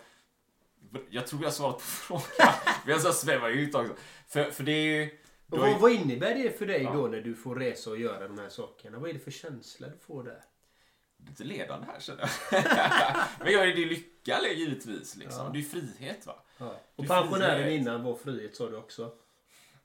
jag 1.09 1.27
tror 1.27 1.43
jag 1.43 1.53
svarat 1.53 1.77
på 1.77 1.79
frågan. 2.19 2.53
Men 2.85 2.91
jag 2.91 3.01
ska 3.01 3.11
sväva 3.11 3.49
ut 3.49 3.75
också. 3.75 3.95
För, 4.27 4.51
för 4.51 4.63
det 4.63 4.71
är 4.71 4.85
ju... 4.85 5.20
Och 5.51 5.59
vad, 5.59 5.79
vad 5.79 5.91
innebär 5.91 6.35
det 6.35 6.57
för 6.57 6.65
dig 6.65 6.83
Ja. 6.83 6.93
då 6.93 7.07
när 7.07 7.21
du 7.21 7.35
får 7.35 7.55
resa 7.55 7.89
och 7.89 7.97
göra 7.97 8.27
de 8.27 8.39
här 8.39 8.49
sakerna? 8.49 8.99
Vad 8.99 9.09
är 9.09 9.13
det 9.13 9.19
för 9.19 9.31
känsla 9.31 9.87
du 9.87 9.97
får 9.97 10.23
där? 10.23 10.41
lite 11.27 11.43
ledande 11.43 11.87
här 11.87 11.99
känner 11.99 12.21
jag. 12.21 12.63
Men 13.39 13.53
jag 13.53 13.67
är 13.67 13.75
det 13.75 13.85
lycka 13.85 14.39
givetvis. 14.55 15.15
Liksom. 15.15 15.51
Det 15.53 15.59
är 15.59 15.61
ju 15.61 15.67
frihet 15.67 16.25
va. 16.25 16.43
Ja. 16.57 16.75
Och 16.95 17.03
är 17.03 17.07
pensionären 17.07 17.73
innan 17.73 18.03
var 18.03 18.15
frihet 18.15 18.55
sa 18.55 18.69
du 18.69 18.77
också. 18.77 19.11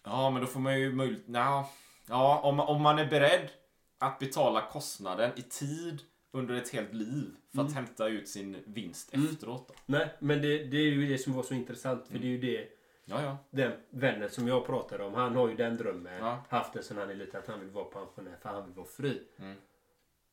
Ja, 0.05 0.31
men 0.31 0.41
då 0.41 0.47
får 0.47 0.61
man 0.61 0.81
ju 0.81 0.93
möjlighet... 0.93 1.25
Ja, 1.27 1.71
ja 2.09 2.41
om, 2.41 2.61
om 2.61 2.83
man 2.83 2.99
är 2.99 3.07
beredd 3.07 3.51
att 3.99 4.19
betala 4.19 4.67
kostnaden 4.73 5.31
i 5.37 5.43
tid 5.43 6.03
under 6.31 6.55
ett 6.55 6.69
helt 6.69 6.95
liv 6.95 7.31
för 7.55 7.63
att 7.63 7.75
hämta 7.75 8.09
ut 8.09 8.29
sin 8.29 8.57
vinst 8.67 9.15
efteråt. 9.15 9.69
Då. 9.69 9.75
Nej, 9.87 10.17
men 10.19 10.43
det, 10.43 10.65
det 10.65 10.77
är 10.77 10.83
ju 10.83 11.09
det 11.09 11.19
som 11.19 11.33
var 11.33 11.43
så 11.43 11.55
intressant. 11.55 12.09
För 12.09 12.19
det 12.19 12.27
är 12.27 12.31
ju 12.31 12.41
det 12.41 12.69
Ja, 13.09 13.23
ja. 13.23 13.39
den 13.51 13.73
vännen 13.91 14.31
som 14.31 14.49
jag 14.49 14.67
pratade 14.67 15.05
om, 15.05 15.15
han 15.15 15.37
har 15.37 15.49
ju 15.49 15.57
den 15.57 15.77
drömmen. 15.77 16.19
Ja. 16.19 16.45
Haft 16.49 16.73
den 16.73 16.83
sedan 16.83 16.99
han 16.99 17.11
är 17.11 17.15
liten 17.15 17.41
att 17.41 17.47
han 17.47 17.61
vill 17.61 17.71
vara 17.71 17.85
pensionär 17.85 18.37
för 18.43 18.49
han 18.49 18.65
vill 18.65 18.75
vara 18.75 18.87
fri. 18.87 19.23
Mm. 19.39 19.57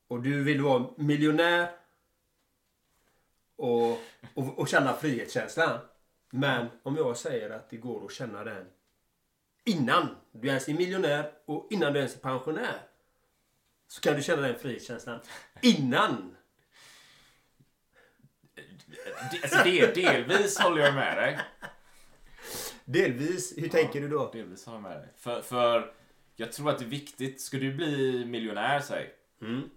Och 0.07 0.21
du 0.21 0.43
vill 0.43 0.61
vara 0.61 0.85
miljonär 0.97 1.69
och, 3.55 3.91
och, 4.33 4.59
och 4.59 4.67
känna 4.67 4.93
frihetskänslan. 4.93 5.79
Men 6.29 6.67
om 6.83 6.95
jag 6.95 7.17
säger 7.17 7.49
att 7.49 7.69
det 7.69 7.77
går 7.77 8.05
att 8.05 8.11
känna 8.11 8.43
den 8.43 8.65
innan 9.63 10.15
du 10.31 10.47
ens 10.47 10.67
är 10.69 10.73
miljonär 10.73 11.31
och 11.45 11.67
innan 11.69 11.93
du 11.93 11.99
ens 11.99 12.15
är 12.15 12.19
pensionär. 12.19 12.81
Så 13.87 14.01
kan 14.01 14.15
du 14.15 14.23
känna 14.23 14.41
den 14.41 14.59
frihetskänslan 14.59 15.19
innan. 15.61 16.35
Alltså, 19.43 19.63
del, 19.63 19.93
delvis 19.93 20.59
håller 20.59 20.83
jag 20.83 20.95
med 20.95 21.17
dig. 21.17 21.39
Delvis. 22.85 23.57
Hur 23.57 23.69
tänker 23.69 24.01
du 24.01 24.07
då? 24.09 24.31
Delvis 24.31 24.65
håller 24.65 24.77
jag 24.77 24.83
med 24.83 24.97
dig. 24.97 25.13
För, 25.17 25.41
för 25.41 25.93
jag 26.35 26.51
tror 26.51 26.69
att 26.69 26.79
det 26.79 26.85
är 26.85 26.89
viktigt. 26.89 27.41
Ska 27.41 27.57
du 27.57 27.73
bli 27.73 28.25
miljonär, 28.25 28.79
säg. 28.79 29.13
Mm. 29.41 29.69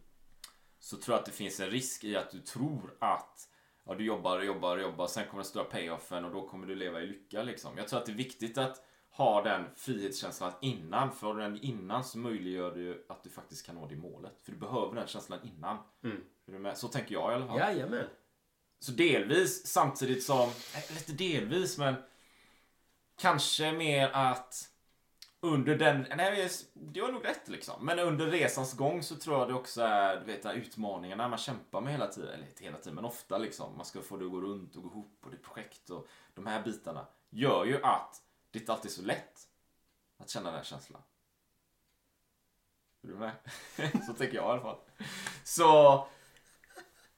Så 0.78 0.96
tror 0.96 1.14
jag 1.14 1.20
att 1.20 1.26
det 1.26 1.32
finns 1.32 1.60
en 1.60 1.70
risk 1.70 2.04
i 2.04 2.16
att 2.16 2.30
du 2.30 2.40
tror 2.40 2.96
att 2.98 3.48
ja, 3.84 3.94
du 3.94 4.04
jobbar 4.04 4.38
och 4.38 4.44
jobbar 4.44 4.76
och 4.76 4.82
jobbar. 4.82 5.06
Sen 5.06 5.24
kommer 5.26 5.42
den 5.42 5.50
stora 5.50 5.64
payoffen 5.64 6.24
och 6.24 6.32
då 6.32 6.48
kommer 6.48 6.66
du 6.66 6.74
leva 6.74 7.00
i 7.00 7.06
lycka. 7.06 7.42
Liksom. 7.42 7.76
Jag 7.76 7.88
tror 7.88 8.00
att 8.00 8.06
det 8.06 8.12
är 8.12 8.16
viktigt 8.16 8.58
att 8.58 8.82
ha 9.10 9.42
den 9.42 9.64
frihetskänslan 9.76 10.52
innan. 10.60 11.12
För 11.12 11.34
den 11.34 11.58
innan 11.62 12.04
så 12.04 12.18
möjliggör 12.18 12.74
det 12.74 13.12
att 13.12 13.22
du 13.22 13.30
faktiskt 13.30 13.66
kan 13.66 13.74
nå 13.74 13.86
det 13.86 13.96
målet. 13.96 14.40
För 14.44 14.52
du 14.52 14.58
behöver 14.58 14.94
den 14.94 15.06
känslan 15.06 15.38
innan. 15.42 15.78
Mm. 16.04 16.20
Du? 16.46 16.72
Så 16.74 16.88
tänker 16.88 17.12
jag 17.12 17.32
i 17.32 17.34
alla 17.34 17.46
fall. 17.46 17.58
Jajamän. 17.58 18.06
Så 18.78 18.92
delvis 18.92 19.66
samtidigt 19.66 20.22
som, 20.22 20.48
eh, 20.48 20.94
lite 20.94 21.12
delvis 21.12 21.78
men 21.78 21.94
kanske 23.16 23.72
mer 23.72 24.10
att 24.12 24.70
under 25.40 25.78
den, 25.78 26.06
nej 26.16 26.50
det 26.72 27.00
var 27.00 27.12
nog 27.12 27.24
rätt 27.24 27.48
liksom. 27.48 27.86
Men 27.86 27.98
under 27.98 28.26
resans 28.26 28.72
gång 28.72 29.02
så 29.02 29.16
tror 29.16 29.38
jag 29.38 29.48
det 29.48 29.54
också 29.54 29.82
är, 29.82 30.20
du 30.20 30.26
vet, 30.26 30.42
de 30.42 30.48
här 30.48 30.56
utmaningarna 30.56 31.28
man 31.28 31.38
kämpar 31.38 31.80
med 31.80 31.92
hela 31.92 32.06
tiden. 32.06 32.34
Eller 32.34 32.46
inte 32.46 32.64
hela 32.64 32.78
tiden, 32.78 32.94
men 32.94 33.04
ofta 33.04 33.38
liksom. 33.38 33.76
Man 33.76 33.86
ska 33.86 34.00
få 34.00 34.16
det 34.16 34.24
att 34.24 34.30
gå 34.30 34.40
runt 34.40 34.76
och 34.76 34.82
gå 34.82 34.88
ihop 34.88 35.18
och 35.24 35.30
det 35.30 35.36
är 35.36 35.40
projekt 35.40 35.90
och 35.90 36.08
de 36.34 36.46
här 36.46 36.62
bitarna. 36.62 37.06
Gör 37.30 37.64
ju 37.64 37.82
att 37.82 38.22
det 38.50 38.58
inte 38.58 38.72
alltid 38.72 38.90
är 38.90 38.94
så 38.94 39.02
lätt 39.02 39.48
att 40.16 40.30
känna 40.30 40.46
den 40.46 40.56
här 40.56 40.64
känslan. 40.64 41.02
Är 43.02 43.08
du 43.08 43.14
med? 43.14 43.32
så 44.06 44.12
tänker 44.12 44.36
jag 44.36 44.44
i 44.44 44.48
alla 44.48 44.60
fall. 44.60 44.78
Så 45.44 46.08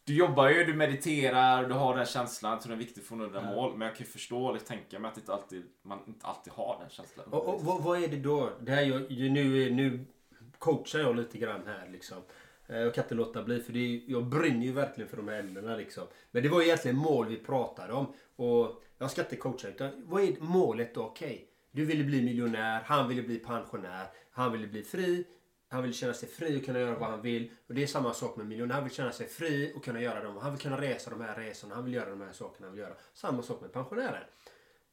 du 0.08 0.14
jobbar 0.14 0.48
ju, 0.48 0.64
du 0.64 0.74
mediterar, 0.74 1.68
du 1.68 1.74
har 1.74 1.96
den 1.96 2.06
känslan. 2.06 2.58
Tror 2.60 2.70
det 2.70 2.76
är 2.76 2.78
viktigt 2.86 3.06
för 3.06 3.14
att 3.14 3.20
nå 3.20 3.26
dina 3.26 3.54
mål. 3.54 3.76
Men 3.76 3.86
jag 3.88 3.96
kan 3.96 4.06
ju 4.06 4.12
förstå 4.12 4.48
eller 4.50 4.58
tänka 4.60 4.98
mig 4.98 5.10
att 5.10 5.16
inte 5.18 5.32
alltid, 5.32 5.62
man 5.82 5.98
inte 6.06 6.26
alltid 6.26 6.52
har 6.52 6.76
den 6.80 6.90
känslan. 6.90 7.26
Och, 7.30 7.54
och 7.54 7.64
vad, 7.64 7.82
vad 7.82 8.02
är 8.02 8.08
det 8.08 8.16
då? 8.16 8.50
Det 8.60 8.72
här 8.72 8.82
jag, 8.82 9.10
nu, 9.10 9.70
nu 9.70 10.04
coachar 10.58 10.98
jag 10.98 11.16
lite 11.16 11.38
grann 11.38 11.60
här 11.66 11.88
liksom. 11.92 12.16
Eh, 12.66 12.76
Jag 12.78 12.94
kan 12.94 13.04
inte 13.04 13.14
låta 13.14 13.42
bli 13.42 13.60
för 13.60 13.72
det 13.72 14.02
jag 14.06 14.24
brinner 14.26 14.66
ju 14.66 14.72
verkligen 14.72 15.10
för 15.10 15.16
de 15.16 15.28
här 15.28 15.40
ämnena 15.40 15.76
liksom. 15.76 16.04
Men 16.30 16.42
det 16.42 16.48
var 16.48 16.62
egentligen 16.62 16.96
mål 16.96 17.26
vi 17.28 17.36
pratade 17.36 17.92
om. 17.92 18.12
Och 18.36 18.82
jag 18.98 19.10
ska 19.10 19.20
inte 19.22 19.36
coacha 19.36 19.68
utan 19.68 19.90
vad 20.06 20.22
är 20.22 20.36
målet 20.40 20.94
då? 20.94 21.02
Okej, 21.02 21.48
du 21.70 21.84
ville 21.84 22.04
bli 22.04 22.22
miljonär, 22.22 22.80
han 22.84 23.08
ville 23.08 23.22
bli 23.22 23.38
pensionär, 23.38 24.06
han 24.30 24.52
ville 24.52 24.66
bli 24.66 24.82
fri. 24.82 25.24
Han 25.68 25.82
vill 25.82 25.94
känna 25.94 26.14
sig 26.14 26.28
fri 26.28 26.60
och 26.60 26.64
kunna 26.64 26.80
göra 26.80 26.98
vad 26.98 27.10
han 27.10 27.22
vill. 27.22 27.50
Och 27.66 27.74
det 27.74 27.82
är 27.82 27.86
samma 27.86 28.14
sak 28.14 28.36
med 28.36 28.46
miljonär. 28.46 28.74
Han 28.74 28.84
vill 28.84 28.92
känna 28.92 29.12
sig 29.12 29.26
fri 29.26 29.72
och 29.76 29.84
kunna 29.84 30.02
göra 30.02 30.22
dem. 30.24 30.36
Han 30.36 30.52
vill 30.52 30.60
kunna 30.60 30.80
resa 30.80 31.10
de 31.10 31.20
här 31.20 31.36
resorna. 31.36 31.74
Han 31.74 31.84
vill 31.84 31.94
göra 31.94 32.10
de 32.10 32.20
här 32.20 32.32
sakerna 32.32 32.66
han 32.66 32.74
vill 32.74 32.82
göra. 32.82 32.94
Samma 33.14 33.42
sak 33.42 33.60
med 33.60 33.72
pensionären. 33.72 34.24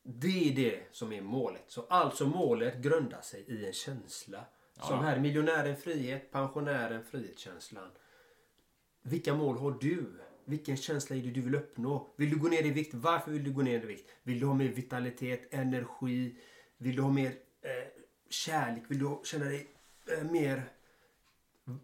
Det 0.03 0.49
är 0.49 0.55
det 0.55 0.83
som 0.91 1.13
är 1.13 1.21
målet. 1.21 1.63
Så 1.67 1.85
alltså 1.89 2.25
målet 2.25 2.77
grundar 2.77 3.21
sig 3.21 3.45
i 3.47 3.65
en 3.65 3.73
känsla. 3.73 4.45
Som 4.81 4.99
här 4.99 5.19
miljonären 5.19 5.77
frihet, 5.77 6.31
pensionären 6.31 7.03
frihetskänslan. 7.03 7.91
Vilka 9.01 9.33
mål 9.33 9.57
har 9.57 9.71
du? 9.81 10.05
Vilken 10.45 10.77
känsla 10.77 11.15
är 11.15 11.21
det 11.21 11.29
du 11.29 11.41
vill 11.41 11.55
uppnå? 11.55 12.13
Vill 12.15 12.29
du 12.29 12.38
gå 12.38 12.47
ner 12.47 12.65
i 12.65 12.69
vikt? 12.69 12.93
Varför 12.93 13.31
vill 13.31 13.43
du 13.43 13.51
gå 13.51 13.61
ner 13.61 13.83
i 13.83 13.85
vikt? 13.85 14.09
Vill 14.23 14.39
du 14.39 14.45
ha 14.45 14.53
mer 14.53 14.69
vitalitet, 14.69 15.53
energi? 15.53 16.35
Vill 16.77 16.95
du 16.95 17.01
ha 17.01 17.11
mer 17.11 17.31
eh, 17.61 17.71
kärlek? 18.29 18.83
Vill 18.88 18.99
du 18.99 19.19
känna 19.23 19.45
dig 19.45 19.74
mer 20.32 20.63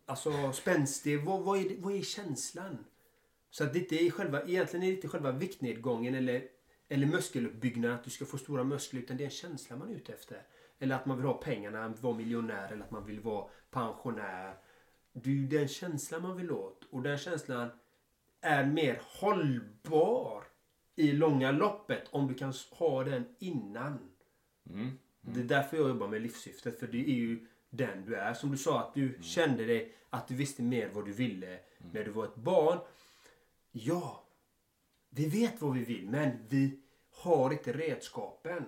alltså, 0.05 0.51
spänstig? 0.51 1.25
Vad, 1.25 1.41
vad, 1.41 1.59
är, 1.59 1.77
vad 1.77 1.93
är 1.93 2.01
känslan? 2.01 2.85
Så 3.49 3.63
att 3.63 3.73
det 3.73 3.79
inte 3.79 3.95
är 3.95 4.11
själva, 4.11 4.41
egentligen 4.41 4.83
är 4.83 4.87
det 4.87 4.95
inte 4.95 5.07
själva 5.07 5.31
viktnedgången 5.31 6.15
eller, 6.15 6.43
eller 6.89 7.07
muskeluppbyggnaden, 7.07 7.97
att 7.97 8.03
du 8.03 8.09
ska 8.09 8.25
få 8.25 8.37
stora 8.37 8.63
muskler, 8.63 9.01
utan 9.01 9.17
det 9.17 9.23
är 9.23 9.25
en 9.25 9.31
känsla 9.31 9.75
man 9.75 9.89
är 9.89 9.95
ute 9.95 10.13
efter. 10.13 10.41
Eller 10.79 10.95
att 10.95 11.05
man 11.05 11.17
vill 11.17 11.25
ha 11.25 11.33
pengarna, 11.33 11.93
vara 12.01 12.17
miljonär 12.17 12.71
eller 12.71 12.83
att 12.83 12.91
man 12.91 13.05
vill 13.05 13.19
vara 13.19 13.47
pensionär. 13.71 14.55
Det 15.13 15.29
är 15.29 15.33
ju 15.33 15.47
den 15.47 15.67
känslan 15.67 16.21
man 16.21 16.37
vill 16.37 16.51
åt. 16.51 16.87
Och 16.89 17.01
den 17.01 17.17
känslan 17.17 17.69
är 18.41 18.65
mer 18.65 19.01
hållbar 19.03 20.43
i 20.95 21.11
långa 21.11 21.51
loppet 21.51 22.07
om 22.11 22.27
du 22.27 22.33
kan 22.33 22.53
ha 22.71 23.03
den 23.03 23.35
innan. 23.39 23.99
Mm. 24.69 24.97
Det 25.21 25.39
är 25.39 25.43
därför 25.43 25.77
jag 25.77 25.87
jobbar 25.87 26.07
med 26.07 26.21
livssyftet. 26.21 26.79
För 26.79 26.87
det 26.87 26.97
är 26.97 27.15
ju 27.15 27.47
den 27.71 28.05
du 28.05 28.15
är. 28.15 28.33
Som 28.33 28.51
du 28.51 28.57
sa, 28.57 28.79
att 28.79 28.93
du 28.93 29.17
kände 29.21 29.65
dig 29.65 29.95
att 30.09 30.27
du 30.27 30.35
visste 30.35 30.61
mer 30.61 30.89
vad 30.93 31.05
du 31.05 31.11
ville 31.11 31.59
när 31.93 32.03
du 32.03 32.11
var 32.11 32.25
ett 32.25 32.35
barn. 32.35 32.79
Ja, 33.71 34.23
vi 35.09 35.29
vet 35.29 35.61
vad 35.61 35.73
vi 35.73 35.83
vill 35.83 36.09
men 36.09 36.31
vi 36.49 36.79
har 37.11 37.51
inte 37.51 37.73
redskapen. 37.73 38.65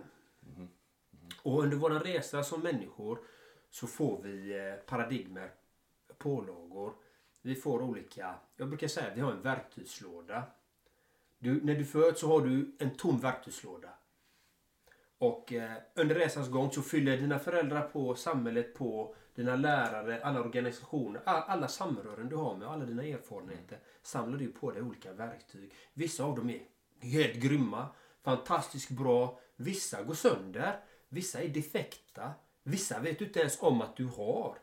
Och 1.43 1.63
under 1.63 1.77
vår 1.77 1.89
resa 1.89 2.43
som 2.43 2.61
människor 2.61 3.19
så 3.69 3.87
får 3.87 4.21
vi 4.21 4.57
eh, 4.57 4.73
paradigmer, 4.73 5.51
pålagor. 6.17 6.93
Vi 7.41 7.55
får 7.55 7.81
olika, 7.81 8.35
jag 8.55 8.67
brukar 8.67 8.87
säga 8.87 9.11
att 9.11 9.17
vi 9.17 9.21
har 9.21 9.31
en 9.31 9.41
verktygslåda. 9.41 10.43
Du, 11.39 11.63
när 11.63 11.75
du 11.75 11.85
föds 11.85 12.19
så 12.19 12.27
har 12.27 12.41
du 12.41 12.75
en 12.79 12.95
tom 12.95 13.19
verktygslåda. 13.19 13.89
Och 15.23 15.53
eh, 15.53 15.77
under 15.95 16.15
resans 16.15 16.49
gång 16.49 16.71
så 16.71 16.81
fyller 16.81 17.17
dina 17.17 17.39
föräldrar 17.39 17.81
på, 17.81 18.15
samhället 18.15 18.73
på, 18.73 19.15
dina 19.35 19.55
lärare, 19.55 20.23
alla 20.23 20.39
organisationer, 20.39 21.21
alla, 21.25 21.41
alla 21.41 21.67
samrören 21.67 22.29
du 22.29 22.35
har 22.35 22.55
med, 22.57 22.67
alla 22.67 22.85
dina 22.85 23.03
erfarenheter 23.03 23.79
samlar 24.01 24.37
du 24.37 24.47
på 24.47 24.71
dig 24.71 24.81
olika 24.81 25.13
verktyg. 25.13 25.73
Vissa 25.93 26.23
av 26.23 26.35
dem 26.35 26.49
är 26.49 26.61
helt 26.99 27.35
grymma, 27.35 27.87
fantastiskt 28.23 28.89
bra. 28.89 29.39
Vissa 29.55 30.03
går 30.03 30.13
sönder, 30.13 30.79
vissa 31.09 31.41
är 31.41 31.47
defekta, 31.47 32.33
vissa 32.63 32.99
vet 32.99 33.19
du 33.19 33.25
inte 33.25 33.39
ens 33.39 33.61
om 33.61 33.81
att 33.81 33.97
du 33.97 34.05
har. 34.05 34.57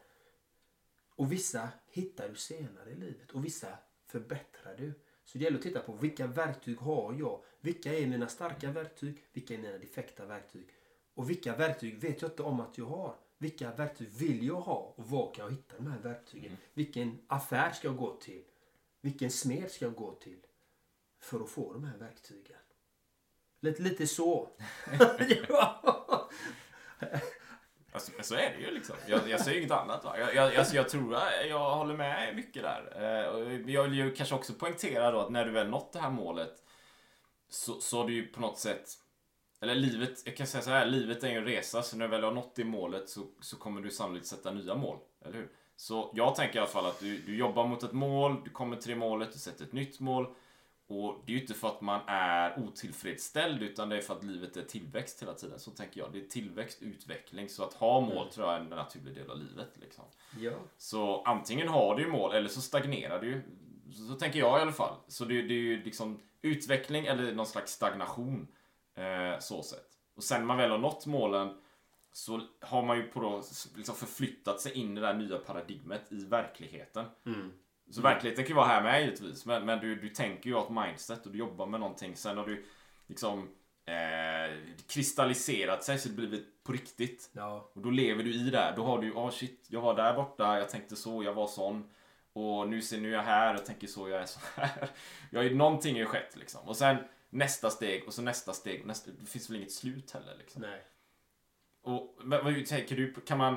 Och 1.16 1.32
vissa 1.32 1.68
hittar 1.86 2.28
du 2.28 2.34
senare 2.34 2.90
i 2.90 2.94
livet 2.94 3.30
och 3.30 3.44
vissa 3.44 3.68
förbättrar 4.06 4.74
du. 4.78 4.94
Så 5.32 5.38
det 5.38 5.44
gäller 5.44 5.56
att 5.56 5.62
titta 5.62 5.80
på 5.80 5.92
vilka 5.92 6.26
verktyg 6.26 6.78
har 6.78 7.14
jag? 7.18 7.40
Vilka 7.60 7.98
är 7.98 8.06
mina 8.06 8.28
starka 8.28 8.70
verktyg? 8.70 9.24
Vilka 9.32 9.54
är 9.54 9.58
mina 9.58 9.78
defekta 9.78 10.26
verktyg? 10.26 10.68
Och 11.14 11.30
vilka 11.30 11.56
verktyg 11.56 12.00
vet 12.00 12.22
jag 12.22 12.30
inte 12.30 12.42
om 12.42 12.60
att 12.60 12.78
jag 12.78 12.84
har? 12.84 13.14
Vilka 13.38 13.72
verktyg 13.72 14.08
vill 14.08 14.46
jag 14.46 14.60
ha? 14.60 14.94
Och 14.96 15.10
var 15.10 15.34
kan 15.34 15.44
jag 15.44 15.52
hitta 15.52 15.76
de 15.76 15.86
här 15.86 15.98
verktygen? 15.98 16.56
Vilken 16.74 17.18
affär 17.26 17.72
ska 17.72 17.88
jag 17.88 17.96
gå 17.96 18.16
till? 18.16 18.42
Vilken 19.00 19.30
smed 19.30 19.70
ska 19.70 19.84
jag 19.84 19.94
gå 19.94 20.14
till? 20.14 20.38
För 21.20 21.40
att 21.40 21.50
få 21.50 21.72
de 21.72 21.84
här 21.84 21.98
verktygen. 21.98 22.58
Lite, 23.60 23.82
lite 23.82 24.06
så. 24.06 24.48
Alltså, 27.92 28.12
men 28.16 28.24
så 28.24 28.34
är 28.34 28.54
det 28.56 28.60
ju 28.60 28.70
liksom. 28.74 28.96
Jag, 29.06 29.28
jag 29.28 29.40
säger 29.40 29.58
inget 29.58 29.70
annat. 29.70 30.04
Va? 30.04 30.18
Jag, 30.18 30.34
jag, 30.34 30.56
alltså, 30.56 30.76
jag 30.76 30.88
tror 30.88 31.12
jag, 31.12 31.48
jag 31.48 31.76
håller 31.76 31.96
med 31.96 32.36
mycket 32.36 32.62
där. 32.62 32.92
Eh, 32.96 33.72
jag 33.74 33.82
vill 33.82 33.94
ju 33.94 34.14
kanske 34.14 34.34
också 34.34 34.52
poängtera 34.52 35.10
då 35.10 35.20
att 35.20 35.30
när 35.30 35.44
du 35.44 35.50
väl 35.50 35.68
nått 35.68 35.92
det 35.92 35.98
här 35.98 36.10
målet 36.10 36.52
så, 37.48 37.80
så 37.80 37.98
har 37.98 38.06
du 38.06 38.14
ju 38.14 38.26
på 38.26 38.40
något 38.40 38.58
sätt 38.58 38.88
eller 39.60 39.74
livet, 39.74 40.22
jag 40.24 40.36
kan 40.36 40.46
säga 40.46 40.62
så 40.62 40.70
här, 40.70 40.86
livet 40.86 41.24
är 41.24 41.28
ju 41.28 41.36
en 41.36 41.44
resa 41.44 41.82
så 41.82 41.96
när 41.96 42.04
du 42.04 42.10
väl 42.10 42.24
har 42.24 42.32
nått 42.32 42.54
det 42.54 42.64
målet 42.64 43.08
så, 43.08 43.26
så 43.40 43.56
kommer 43.56 43.80
du 43.80 43.90
sannolikt 43.90 44.26
sätta 44.26 44.50
nya 44.50 44.74
mål. 44.74 44.98
Eller 45.24 45.38
hur? 45.38 45.48
Så 45.76 46.10
jag 46.14 46.34
tänker 46.34 46.56
i 46.56 46.58
alla 46.58 46.68
fall 46.68 46.86
att 46.86 47.00
du, 47.00 47.18
du 47.18 47.36
jobbar 47.36 47.66
mot 47.66 47.82
ett 47.82 47.92
mål, 47.92 48.36
du 48.44 48.50
kommer 48.50 48.76
till 48.76 48.90
det 48.90 48.96
målet, 48.96 49.32
du 49.32 49.38
sätter 49.38 49.64
ett 49.64 49.72
nytt 49.72 50.00
mål. 50.00 50.34
Och 50.90 51.22
det 51.26 51.32
är 51.32 51.34
ju 51.34 51.40
inte 51.40 51.54
för 51.54 51.68
att 51.68 51.80
man 51.80 52.00
är 52.06 52.58
otillfredsställd 52.58 53.62
utan 53.62 53.88
det 53.88 53.96
är 53.96 54.00
för 54.00 54.14
att 54.14 54.24
livet 54.24 54.56
är 54.56 54.62
tillväxt 54.62 55.22
hela 55.22 55.34
tiden. 55.34 55.58
Så 55.58 55.70
tänker 55.70 56.00
jag. 56.00 56.12
Det 56.12 56.18
är 56.18 56.28
tillväxt, 56.28 56.82
utveckling. 56.82 57.48
Så 57.48 57.64
att 57.64 57.74
ha 57.74 58.00
mål 58.00 58.30
tror 58.30 58.46
jag 58.46 58.56
är 58.56 58.60
en 58.60 58.66
naturlig 58.66 59.14
del 59.14 59.30
av 59.30 59.38
livet. 59.38 59.68
Liksom. 59.74 60.04
ja. 60.40 60.52
Så 60.78 61.22
antingen 61.22 61.68
har 61.68 61.96
du 61.96 62.02
ju 62.02 62.08
mål 62.08 62.34
eller 62.34 62.48
så 62.48 62.60
stagnerar 62.60 63.20
du. 63.20 63.42
Så, 63.92 64.06
så 64.06 64.14
tänker 64.14 64.38
jag 64.38 64.58
i 64.58 64.62
alla 64.62 64.72
fall. 64.72 64.94
Så 65.08 65.24
det, 65.24 65.42
det 65.42 65.54
är 65.54 65.58
ju 65.58 65.82
liksom 65.82 66.20
utveckling 66.42 67.06
eller 67.06 67.34
någon 67.34 67.46
slags 67.46 67.72
stagnation. 67.72 68.48
Eh, 68.94 69.38
så 69.38 69.62
sett. 69.62 69.88
Och 70.16 70.24
sen 70.24 70.40
när 70.40 70.46
man 70.46 70.56
väl 70.56 70.70
har 70.70 70.78
nått 70.78 71.06
målen 71.06 71.56
så 72.12 72.40
har 72.60 72.82
man 72.82 72.96
ju 72.96 73.02
på 73.02 73.20
då, 73.20 73.42
liksom 73.76 73.94
förflyttat 73.94 74.60
sig 74.60 74.72
in 74.72 74.92
i 74.92 75.00
det 75.00 75.06
där 75.06 75.14
nya 75.14 75.38
paradigmet 75.38 76.12
i 76.12 76.24
verkligheten. 76.24 77.06
Så 77.90 78.00
verkligheten 78.02 78.44
kan 78.44 78.48
ju 78.48 78.56
vara 78.56 78.66
här 78.66 78.82
med 78.82 79.02
givetvis. 79.02 79.46
Men, 79.46 79.64
men 79.64 79.80
du, 79.80 79.94
du 79.94 80.08
tänker 80.08 80.50
ju 80.50 80.56
ha 80.56 80.62
ett 80.62 80.88
mindset 80.88 81.26
och 81.26 81.32
du 81.32 81.38
jobbar 81.38 81.66
med 81.66 81.80
någonting. 81.80 82.16
Sen 82.16 82.36
har 82.38 82.46
du 82.46 82.64
liksom 83.06 83.48
eh, 83.84 84.56
kristalliserat 84.86 85.84
sig 85.84 85.98
så 85.98 86.08
det 86.08 86.14
blivit 86.14 86.64
på 86.64 86.72
riktigt. 86.72 87.30
ja. 87.32 87.70
Och 87.74 87.80
då 87.80 87.90
lever 87.90 88.24
du 88.24 88.34
i 88.34 88.50
det. 88.50 88.72
Då 88.76 88.84
har 88.84 88.98
du, 88.98 89.16
ah 89.16 89.30
shit, 89.30 89.66
jag 89.68 89.80
var 89.80 89.96
där 89.96 90.14
borta, 90.14 90.58
jag 90.58 90.68
tänkte 90.68 90.96
så, 90.96 91.22
jag 91.24 91.34
var 91.34 91.46
sån. 91.46 91.90
Och 92.32 92.68
nu 92.68 92.82
ser 92.82 93.00
nu 93.00 93.08
är 93.08 93.16
jag 93.16 93.22
här 93.22 93.54
och 93.54 93.64
tänker 93.64 93.86
så, 93.86 94.08
jag 94.08 94.22
är 94.22 94.26
så 94.26 94.40
här. 94.54 94.88
Jag 95.30 95.46
är, 95.46 95.54
någonting 95.54 95.94
har 95.94 96.00
ju 96.00 96.06
skett 96.06 96.36
liksom. 96.36 96.68
Och 96.68 96.76
sen 96.76 96.96
nästa 97.30 97.70
steg 97.70 98.04
och 98.06 98.14
så 98.14 98.22
nästa 98.22 98.52
steg. 98.52 98.86
Nästa, 98.86 99.10
det 99.20 99.26
finns 99.26 99.50
väl 99.50 99.56
inget 99.56 99.72
slut 99.72 100.10
heller 100.10 100.34
liksom. 100.38 100.62
Nej. 100.62 100.82
Och 101.82 102.18
men, 102.22 102.44
vad 102.44 102.66
tänker 102.66 102.96
du, 102.96 103.14
kan 103.14 103.38
man, 103.38 103.56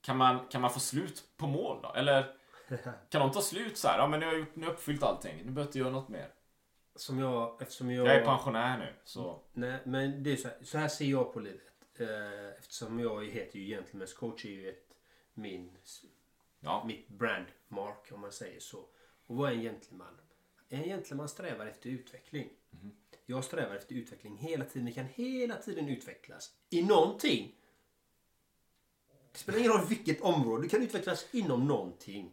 kan 0.00 0.16
man, 0.16 0.46
kan 0.46 0.60
man 0.60 0.70
få 0.70 0.80
slut 0.80 1.24
på 1.36 1.46
mål 1.46 1.82
då? 1.82 1.92
Eller 1.92 2.36
kan 3.10 3.20
de 3.20 3.32
ta 3.32 3.40
slut 3.40 3.76
så 3.76 3.88
här? 3.88 3.98
Ja 3.98 4.06
men 4.06 4.20
nu 4.20 4.26
har 4.26 4.32
jag, 4.32 4.40
gjort, 4.40 4.56
nu 4.56 4.62
har 4.62 4.70
jag 4.70 4.74
uppfyllt 4.74 5.02
allting, 5.02 5.36
nu 5.36 5.42
behöver 5.42 5.60
jag 5.60 5.68
inte 5.68 5.78
göra 5.78 5.90
något 5.90 6.08
mer. 6.08 6.28
Som 6.96 7.18
jag, 7.18 7.62
eftersom 7.62 7.90
jag... 7.90 8.06
Jag 8.06 8.14
är 8.16 8.24
pensionär 8.24 8.78
nu, 8.78 8.92
så... 9.04 9.40
Nej, 9.52 9.78
men 9.84 10.22
det 10.22 10.32
är 10.32 10.36
så 10.36 10.48
här, 10.48 10.56
så 10.62 10.78
här 10.78 10.88
ser 10.88 11.04
jag 11.04 11.32
på 11.32 11.40
livet. 11.40 11.60
Eh, 11.98 12.48
Eftersom 12.58 13.00
jag 13.00 13.24
heter 13.24 13.58
ju 13.58 13.76
Gentlemen's 13.76 14.14
coach 14.16 14.44
är 14.44 14.48
ju 14.50 14.68
ett, 14.68 14.94
min, 15.34 15.76
Ja. 16.60 16.84
mitt 16.86 17.08
brandmark 17.08 18.12
om 18.12 18.20
man 18.20 18.32
säger 18.32 18.60
så. 18.60 18.78
Och 19.26 19.36
vad 19.36 19.50
är 19.50 19.54
en 19.54 19.62
gentleman? 19.62 20.20
En 20.68 20.82
gentleman 20.84 21.28
strävar 21.28 21.66
efter 21.66 21.90
utveckling. 21.90 22.48
Jag 23.26 23.44
strävar 23.44 23.76
efter 23.76 23.94
utveckling 23.94 24.36
hela 24.36 24.64
tiden. 24.64 24.86
Vi 24.86 24.92
kan 24.94 25.06
hela 25.14 25.56
tiden 25.56 25.88
utvecklas 25.88 26.52
i 26.70 26.82
någonting. 26.82 27.54
Det 29.32 29.38
spelar 29.38 29.58
ingen 29.58 29.72
roll 29.72 29.86
vilket 29.88 30.20
område. 30.20 30.62
Du 30.62 30.68
kan 30.68 30.82
utvecklas 30.82 31.26
inom 31.34 31.66
någonting. 31.68 32.32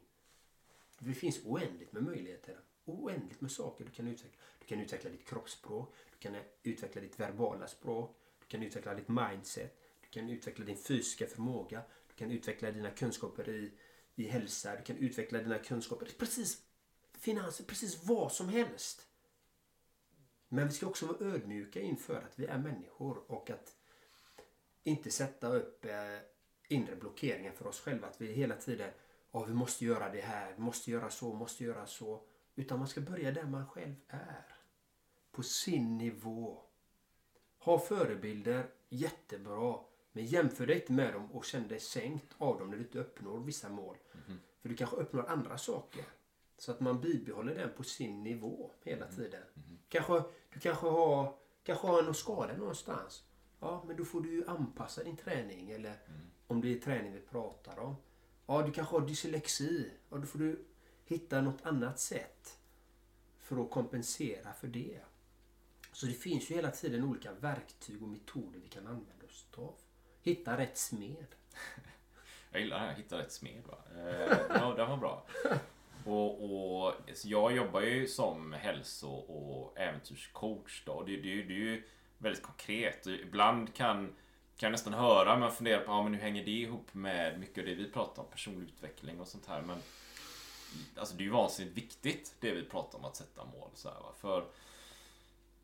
Det 1.04 1.14
finns 1.14 1.46
oändligt 1.46 1.94
med 1.94 2.04
möjligheter. 2.04 2.60
Oändligt 2.86 3.42
med 3.42 3.52
saker 3.52 3.86
du 3.86 3.92
kan 3.92 4.08
utveckla. 4.08 4.42
Du 4.60 4.66
kan 4.66 4.80
utveckla 4.80 5.10
ditt 5.10 5.28
kroppsspråk. 5.28 5.96
Du 6.12 6.18
kan 6.18 6.42
utveckla 6.64 7.02
ditt 7.02 7.20
verbala 7.20 7.68
språk. 7.68 8.18
Du 8.40 8.46
kan 8.46 8.64
utveckla 8.64 8.94
ditt 8.94 9.08
mindset. 9.08 9.80
Du 10.02 10.08
kan 10.08 10.30
utveckla 10.30 10.66
din 10.66 10.78
fysiska 10.78 11.28
förmåga. 11.28 11.82
Du 12.08 12.14
kan 12.14 12.32
utveckla 12.32 12.72
dina 12.72 12.92
kunskaper 12.92 13.50
i, 13.50 13.72
i 14.16 14.28
hälsa. 14.28 14.76
Du 14.76 14.84
kan 14.84 14.98
utveckla 14.98 15.40
dina 15.40 15.60
kunskaper 15.60 16.08
i 16.10 16.12
precis 16.12 16.62
finanser, 17.14 17.64
precis 17.64 18.04
vad 18.04 18.32
som 18.32 18.50
helst. 18.50 19.08
Men 20.48 20.68
vi 20.68 20.74
ska 20.74 20.88
också 20.88 21.06
vara 21.06 21.34
ödmjuka 21.34 21.82
inför 21.82 22.16
att 22.16 22.40
vi 22.40 22.46
är 22.46 22.58
människor 22.58 23.32
och 23.32 23.50
att 23.50 23.76
inte 24.84 25.12
sätta 25.12 25.48
upp 25.48 25.86
eh, 25.86 26.18
inre 26.68 26.96
blockeringar 26.96 27.52
för 27.52 27.68
oss 27.68 27.80
själva. 27.80 28.08
Att 28.08 28.22
vi 28.22 28.34
hela 28.34 28.56
tiden, 28.56 28.92
ja 29.32 29.44
vi 29.44 29.54
måste 29.54 29.86
göra 29.86 30.10
det 30.10 30.22
här, 30.22 30.54
vi 30.58 30.62
måste 30.62 30.92
göra 30.92 31.10
så, 31.10 31.34
måste 31.34 31.64
göra 31.64 31.86
så. 31.86 32.22
Utan 32.56 32.80
man 32.80 32.88
ska 32.88 33.02
börja 33.02 33.32
där 33.32 33.44
man 33.44 33.68
själv 33.68 33.96
är. 34.08 34.56
På 35.32 35.44
sin 35.44 35.98
nivå. 35.98 36.62
Ha 37.60 37.80
förebilder, 37.80 38.70
jättebra. 38.90 39.80
Men 40.12 40.26
jämför 40.26 40.68
dig 40.68 40.76
inte 40.76 40.92
med 40.94 41.14
dem 41.14 41.32
och 41.32 41.46
känn 41.46 41.68
dig 41.68 41.80
sänkt 41.80 42.36
av 42.38 42.60
dem 42.60 42.70
när 42.70 42.78
du 42.78 42.84
inte 42.84 43.00
uppnår 43.00 43.40
vissa 43.40 43.70
mål. 43.70 43.98
För 44.62 44.70
du 44.70 44.76
kanske 44.76 44.96
uppnår 44.96 45.26
andra 45.30 45.58
saker. 45.58 46.06
Så 46.58 46.72
att 46.72 46.80
man 46.80 47.02
bibehåller 47.02 47.56
den 47.56 47.70
på 47.78 47.84
sin 47.84 48.24
nivå 48.24 48.72
hela 48.84 49.08
tiden. 49.08 49.44
Kanske, 49.90 50.24
du 50.54 50.60
kanske 50.60 50.88
har, 50.88 51.36
kanske 51.64 51.88
har 51.88 52.04
någon 52.04 52.16
skada 52.16 52.58
någonstans. 52.58 53.24
Ja, 53.60 53.84
men 53.88 53.96
då 53.98 54.06
får 54.06 54.22
du 54.22 54.32
ju 54.32 54.48
anpassa 54.48 55.04
din 55.04 55.18
träning. 55.18 55.70
Eller 55.70 55.98
om 56.48 56.62
det 56.62 56.74
är 56.74 56.80
träning 56.80 57.14
vi 57.14 57.20
pratar 57.20 57.80
om. 57.80 57.96
Ja, 58.52 58.62
du 58.62 58.72
kanske 58.72 58.96
har 58.96 59.08
dyslexi. 59.08 59.92
Ja, 60.10 60.18
då 60.18 60.26
får 60.28 60.40
du 60.40 60.60
hitta 61.06 61.42
något 61.42 61.66
annat 61.66 62.00
sätt 62.00 62.60
för 63.40 63.64
att 63.64 63.72
kompensera 63.72 64.54
för 64.54 64.68
det. 64.68 65.00
Så 65.92 66.06
det 66.06 66.14
finns 66.14 66.52
ju 66.52 66.56
hela 66.56 66.72
tiden 66.72 67.04
olika 67.04 67.34
verktyg 67.34 68.04
och 68.04 68.10
metoder 68.10 68.60
vi 68.60 68.70
kan 68.70 68.88
använda 68.88 69.26
oss 69.26 69.48
av. 69.56 69.74
Hitta 70.22 70.58
rätt 70.58 70.78
smed. 70.78 71.26
Jag 72.52 72.62
gillar 72.62 72.80
det 72.80 72.86
här, 72.86 72.94
hitta 72.94 73.18
rätt 73.18 73.32
smed. 73.32 73.64
Va? 73.66 73.78
Eh, 73.96 74.38
ja, 74.50 74.74
den 74.78 74.90
var 74.90 74.98
bra. 74.98 75.26
Och, 76.06 76.44
och 76.44 76.94
så 77.14 77.28
jag 77.30 77.56
jobbar 77.56 77.82
ju 77.82 78.08
som 78.08 78.54
hälso 78.54 79.10
och 79.10 79.80
äventyrscoach. 79.80 80.84
Då. 80.86 81.04
Det, 81.04 81.16
det, 81.16 81.44
det 81.44 81.54
är 81.54 81.58
ju 81.58 81.84
väldigt 82.18 82.44
konkret. 82.44 83.08
Ibland 83.08 83.74
kan, 83.74 84.16
kan 84.58 84.68
jag 84.68 84.72
nästan 84.72 84.94
höra, 84.94 85.38
men 85.38 85.52
fundera 85.52 85.80
på 85.80 85.92
ja, 85.92 86.04
men 86.04 86.14
hur 86.14 86.22
hänger 86.22 86.46
det 86.46 86.52
ihop 86.52 86.94
med 86.94 87.40
mycket 87.40 87.58
av 87.58 87.66
det 87.66 87.76
vi 87.76 87.92
pratar 87.92 88.22
om, 88.22 88.28
personlig 88.32 88.64
utveckling 88.64 89.20
och 89.20 89.28
sånt 89.28 89.46
här. 89.46 89.62
Men 89.62 89.78
alltså, 90.96 91.16
det 91.16 91.24
är 91.24 91.26
ju 91.26 91.32
vansinnigt 91.32 91.78
viktigt 91.78 92.36
det 92.40 92.52
vi 92.52 92.64
pratar 92.64 93.00
om, 93.00 93.06
att 93.06 93.16
sätta 93.16 93.46
mål. 93.46 93.70
Så 93.74 93.90
här, 93.90 93.96
va? 93.96 94.14
För 94.22 94.46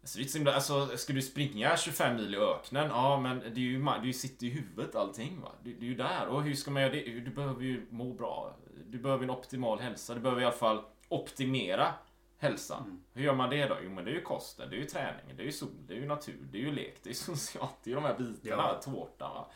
Alltså, 0.02 0.20
det 0.20 0.26
är 0.26 0.28
så 0.28 0.38
himla, 0.38 0.54
alltså, 0.54 0.98
ska 0.98 1.14
du 1.14 1.22
springa 1.22 1.78
25 1.78 2.16
mil 2.16 2.34
i 2.34 2.38
öknen? 2.38 2.90
Ja, 2.90 3.20
men 3.20 3.40
det, 3.40 3.46
är 3.46 3.60
ju, 3.60 3.86
det 4.04 4.14
sitter 4.14 4.46
i 4.46 4.50
huvudet 4.50 4.96
allting. 4.96 5.42
Va? 5.42 5.52
Det, 5.64 5.74
det 5.74 5.86
är 5.86 5.90
ju 5.90 5.96
där. 5.96 6.28
Och 6.28 6.44
hur 6.44 6.54
ska 6.54 6.72
man 6.72 6.82
göra 6.82 6.94
det? 6.94 7.20
Du 7.20 7.32
behöver 7.32 7.64
ju 7.64 7.86
må 7.90 8.14
bra. 8.14 8.56
Du 8.86 8.98
behöver 8.98 9.24
en 9.24 9.30
optimal 9.30 9.80
hälsa. 9.80 10.14
Du 10.14 10.20
behöver 10.20 10.42
i 10.42 10.46
alla 10.46 10.56
fall 10.56 10.82
optimera 11.08 11.94
hälsan. 12.40 13.04
Hur 13.14 13.24
gör 13.24 13.34
man 13.36 13.50
det 13.50 13.66
då? 13.66 13.76
Jo, 13.84 13.90
men 13.90 14.06
det 14.06 14.12
är 14.12 14.16
ju 14.16 14.22
kosten, 14.22 14.70
det 14.70 14.76
är 14.76 14.80
ju 14.80 14.86
träningen, 14.86 15.38
det 15.38 15.44
är 15.44 15.46
ju 15.46 15.52
sol, 15.52 15.70
det 15.88 15.94
är 15.94 15.98
ju 15.98 16.06
natur, 16.06 16.48
det 16.52 16.58
är 16.58 16.62
ju 16.62 16.72
lek, 16.72 16.96
det 17.04 17.10
är 17.10 17.14
socialt. 17.34 17.74
Det 17.84 17.90
är 17.90 17.92
ju 17.92 17.96
de 18.02 18.04
här 18.08 18.18
bitarna, 18.18 18.64
Ja. 18.74 18.82
tårtan. 18.82 19.34
Va? 19.34 19.48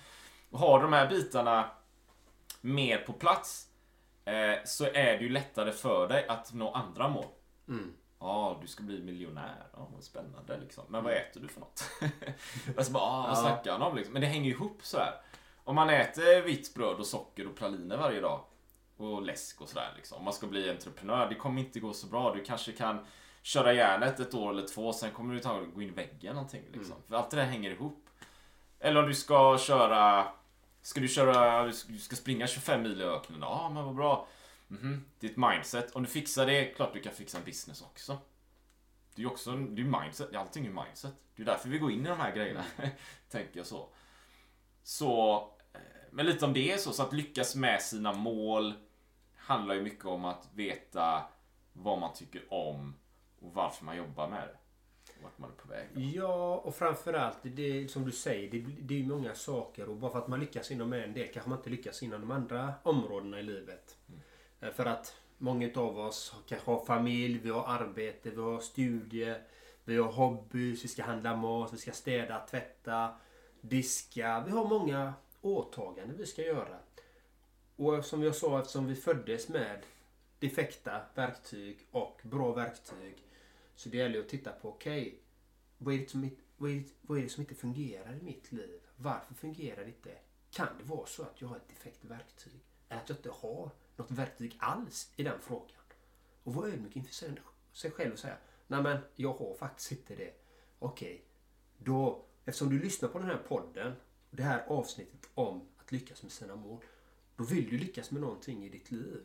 Och 0.50 0.60
har 0.60 0.80
du 0.80 0.84
de 0.86 0.94
här 0.94 1.10
bitarna 1.10 1.70
mer 2.62 2.98
på 2.98 3.14
plats 3.14 3.68
eh, 4.26 4.54
så 4.66 4.86
är 4.86 5.18
det 5.18 5.20
ju 5.24 5.30
lättare 5.30 5.72
för 5.72 6.08
dig 6.08 6.28
att 6.28 6.54
nå 6.54 6.72
andra 6.72 7.08
mål. 7.10 7.26
Mm. 7.68 7.94
Ja, 8.20 8.58
du 8.62 8.68
ska 8.68 8.84
bli 8.84 9.02
miljonär. 9.04 9.64
Ja, 9.74 9.88
vad 9.94 10.04
spännande 10.04 10.58
liksom. 10.60 10.84
Men 10.90 11.04
vad 11.04 11.14
äter 11.14 11.42
du 11.42 11.48
för 11.48 11.60
något? 11.60 11.84
alltså 12.78 12.92
bara, 12.94 13.04
ah, 13.04 13.28
vad 13.28 13.38
snackar 13.38 13.72
han 13.72 13.82
om 13.82 13.96
liksom? 13.96 14.14
Men 14.14 14.22
det 14.22 14.28
hänger 14.28 14.46
ju 14.46 14.52
ihop 14.52 14.80
så 14.82 14.98
här. 14.98 15.14
Om 15.64 15.76
man 15.76 15.90
äter 15.90 16.42
vitt 16.42 16.74
bröd 16.74 16.98
och 16.98 17.06
socker 17.06 17.48
och 17.48 17.56
praliner 17.56 17.98
varje 17.98 18.22
dag 18.22 18.44
och 19.02 19.22
läsk 19.22 19.62
och 19.62 19.70
sådär 19.70 19.94
liksom. 19.96 20.18
Om 20.18 20.24
man 20.24 20.34
ska 20.34 20.48
bli 20.48 20.70
entreprenör, 20.70 21.30
det 21.30 21.36
kommer 21.36 21.62
inte 21.62 21.80
gå 21.80 21.94
så 21.94 22.08
bra. 22.08 22.34
Du 22.34 22.44
kanske 22.44 22.72
kan 22.72 23.06
köra 23.42 23.74
järnet 23.74 24.20
ett 24.20 24.34
år 24.34 24.50
eller 24.52 24.68
två, 24.68 24.94
sen 24.94 25.12
kommer 25.12 25.34
du 25.34 25.40
ta 25.40 25.60
gå 25.60 25.82
in 25.82 25.88
i 25.90 25.92
väggen 25.92 26.36
någonting 26.36 26.64
liksom. 26.74 26.96
För 27.08 27.16
allt 27.16 27.30
det 27.32 27.38
där 27.38 27.46
hänger 27.46 27.72
ihop. 27.72 28.10
Eller 28.80 29.02
om 29.04 29.08
du 29.10 29.16
ska 29.16 29.58
köra 29.58 30.28
Ska 30.84 31.00
du 31.02 31.08
köra, 31.08 31.64
du 31.66 31.74
ska- 32.00 32.16
springa 32.16 32.48
25 32.48 32.82
mil 32.82 33.02
i 33.02 33.04
öknen? 33.04 33.40
Ja, 33.42 33.72
men 33.74 33.84
vad 33.86 33.96
bra. 33.96 34.28
Mhm, 34.68 35.06
Ditt 35.20 35.38
mindset. 35.38 35.92
Om 35.96 36.04
du 36.04 36.10
fixar 36.10 36.46
det, 36.46 36.66
klart 36.66 36.94
du 36.94 37.02
kan 37.02 37.14
fixa 37.14 37.38
en 37.38 37.44
business 37.44 37.82
också. 37.82 38.18
Det 39.16 39.22
är 39.22 39.24
ju 39.24 39.30
också, 39.32 39.52
det 39.52 39.82
är 39.82 40.02
mindset, 40.02 40.36
allting 40.36 40.66
är 40.66 40.70
mindset. 40.86 41.14
Det 41.36 41.42
är 41.42 41.46
därför 41.46 41.70
vi 41.70 41.78
går 41.78 41.92
in 41.92 42.06
i 42.06 42.10
de 42.10 42.20
här 42.20 42.32
grejerna, 42.36 42.64
tänker 43.30 43.58
jag 43.58 43.66
så. 43.66 43.90
Så, 44.84 45.36
eh, 45.74 45.80
men 46.12 46.26
lite 46.26 46.46
om 46.46 46.54
det 46.54 46.82
så, 46.82 46.92
så 46.94 47.04
att 47.04 47.14
lyckas 47.14 47.56
med 47.56 47.82
sina 47.82 48.14
mål 48.14 48.74
handlar 49.42 49.76
ju 49.76 49.82
mycket 49.82 50.06
om 50.06 50.26
att 50.26 50.50
veta 50.54 51.24
vad 51.74 52.00
man 52.00 52.14
tycker 52.14 52.54
om 52.54 52.96
och 53.40 53.54
varför 53.54 53.86
man 53.86 53.98
jobbar 53.98 54.28
med 54.28 54.48
det. 54.48 54.58
Och 55.18 55.24
vart 55.24 55.38
man 55.38 55.50
är 55.50 55.56
på 55.56 55.68
väg. 55.68 56.14
Ja, 56.16 56.56
och 56.58 56.76
framförallt 56.76 57.38
det 57.44 57.92
som 57.92 58.06
du 58.06 58.12
säger, 58.12 58.52
det, 58.52 58.60
det 58.82 59.00
är 59.00 59.04
många 59.04 59.36
saker 59.36 59.90
och 59.90 59.96
bara 59.96 60.12
för 60.12 60.20
att 60.20 60.28
man 60.28 60.40
lyckas 60.40 60.72
inom 60.72 60.94
en 60.94 61.14
del 61.14 61.28
kanske 61.34 61.50
man 61.50 61.60
inte 61.60 61.70
lyckas 61.70 62.04
inom 62.04 62.22
de 62.22 62.32
andra 62.32 62.74
områdena 62.84 63.40
i 63.40 63.44
livet. 63.44 63.98
Eh, 64.60 64.72
För 64.72 64.86
att 64.86 65.16
många 65.38 65.70
av 65.76 66.00
oss 66.00 66.36
kanske 66.48 66.72
har 66.72 66.86
familj, 66.86 67.38
vi 67.38 67.50
har 67.50 67.64
arbete, 67.68 68.30
vi 68.30 68.42
har 68.42 68.60
studier, 68.60 69.44
vi 69.84 69.98
har 69.98 70.12
hobbys, 70.12 70.84
vi 70.84 70.88
ska 70.88 71.04
handla 71.04 71.36
mat, 71.36 71.74
vi 71.74 71.78
ska 71.78 71.92
städa, 71.92 72.40
tvätta, 72.40 73.16
diska. 73.62 74.44
Vi 74.46 74.52
har 74.52 74.68
många 74.68 75.14
åtaganden 75.42 76.18
vi 76.18 76.26
ska 76.26 76.42
göra. 76.42 76.80
Och 77.82 78.06
som 78.06 78.24
jag 78.24 78.36
sa, 78.36 78.60
eftersom 78.60 78.88
vi 78.88 78.96
föddes 78.96 79.50
med 79.50 79.86
defekta 80.40 81.02
verktyg 81.16 81.88
och 81.92 82.22
bra 82.24 82.54
verktyg 82.54 83.16
så 83.76 83.90
det 83.90 83.98
gäller 83.98 84.20
att 84.20 84.30
titta 84.30 84.52
på, 84.52 84.70
okej, 84.70 85.20
vad, 85.78 85.94
är 85.94 85.98
det 85.98 86.10
som, 86.10 86.24
inte- 86.24 86.42
vad, 86.58 86.72
är 86.72 86.76
det, 86.76 86.86
vad 87.02 87.18
är 87.18 87.22
det 87.24 87.30
som 87.30 87.42
inte 87.42 87.56
fungerar 87.56 88.14
i 88.14 88.22
mitt 88.22 88.52
liv? 88.52 88.82
Varför 88.96 89.34
fungerar 89.34 89.82
det 89.84 89.88
inte? 89.88 90.18
Kan 90.52 90.68
det 90.78 90.84
vara 90.84 91.06
så 91.06 91.24
att 91.24 91.42
jag 91.42 91.48
har 91.48 91.56
ett 91.56 91.70
defekt 91.70 92.06
verktyg? 92.06 92.60
Eller 92.90 93.02
att 93.02 93.10
jag 93.10 93.18
inte 93.18 93.30
har 93.30 93.70
något 93.96 94.12
verktyg 94.12 94.58
alls 94.60 95.12
i 95.16 95.24
den 95.24 95.40
frågan? 95.42 95.82
Och 96.44 96.54
vara 96.54 96.68
ödmjuk 96.68 96.96
inför 96.96 97.14
sig, 97.74 97.92
själv 97.92 98.14
och 98.14 98.20
säga, 98.20 98.38
nej 98.68 98.84
men 98.84 98.98
jag 99.16 99.34
har 99.34 99.54
faktiskt 99.54 99.92
inte 99.92 100.16
det. 100.16 100.34
Okej, 100.80 101.26
då, 101.78 102.26
eftersom 102.46 102.70
du 102.70 102.80
lyssnar 102.80 103.10
på 103.10 103.20
den 103.20 103.28
här 103.28 103.42
podden, 103.48 103.94
det 104.30 104.44
här 104.44 104.66
avsnittet 104.68 105.30
om 105.34 105.68
att 105.78 105.92
lyckas 105.92 106.24
med 106.24 106.32
sina 106.32 106.56
mål, 106.56 106.84
då 107.42 107.48
vill 107.48 107.70
du 107.70 107.78
lyckas 107.78 108.12
med 108.12 108.22
någonting 108.22 108.66
i 108.66 108.70
ditt 108.70 108.92
liv. 108.92 109.24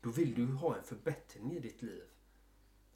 Då 0.00 0.10
vill 0.10 0.34
du 0.34 0.46
ha 0.46 0.76
en 0.76 0.84
förbättring 0.84 1.52
i 1.52 1.60
ditt 1.60 1.82
liv. 1.82 2.02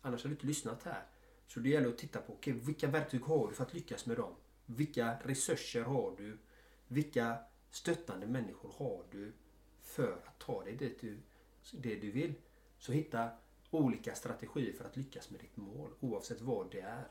Annars 0.00 0.22
har 0.22 0.28
du 0.28 0.34
inte 0.34 0.46
lyssnat 0.46 0.82
här. 0.82 1.06
Så 1.46 1.60
det 1.60 1.68
gäller 1.68 1.88
att 1.88 1.98
titta 1.98 2.20
på 2.20 2.32
okay, 2.32 2.52
vilka 2.52 2.88
verktyg 2.88 3.22
har 3.22 3.48
du 3.48 3.54
för 3.54 3.64
att 3.64 3.74
lyckas 3.74 4.06
med 4.06 4.16
dem? 4.16 4.34
Vilka 4.66 5.16
resurser 5.24 5.82
har 5.82 6.14
du? 6.16 6.38
Vilka 6.88 7.38
stöttande 7.70 8.26
människor 8.26 8.72
har 8.76 9.04
du 9.10 9.32
för 9.82 10.22
att 10.24 10.38
ta 10.38 10.64
dig 10.64 10.76
dit 10.76 11.00
du, 11.00 11.18
det 11.72 11.94
du 11.94 12.10
vill? 12.10 12.34
Så 12.78 12.92
hitta 12.92 13.30
olika 13.70 14.14
strategier 14.14 14.72
för 14.72 14.84
att 14.84 14.96
lyckas 14.96 15.30
med 15.30 15.40
ditt 15.40 15.56
mål 15.56 15.90
oavsett 16.00 16.40
vad 16.40 16.70
det 16.70 16.80
är. 16.80 17.08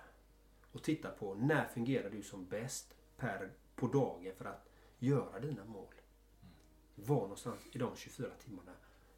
Och 0.71 0.83
titta 0.83 1.09
på 1.09 1.33
när 1.33 1.67
fungerar 1.67 2.09
du 2.09 2.23
som 2.23 2.45
bäst 2.45 2.95
per, 3.17 3.51
på 3.75 3.87
dagen 3.87 4.33
för 4.37 4.45
att 4.45 4.69
göra 4.99 5.39
dina 5.39 5.65
mål. 5.65 5.93
Var 6.95 7.21
någonstans 7.21 7.59
i 7.71 7.77
de 7.77 7.95
24 7.95 8.29
timmarna 8.39 8.71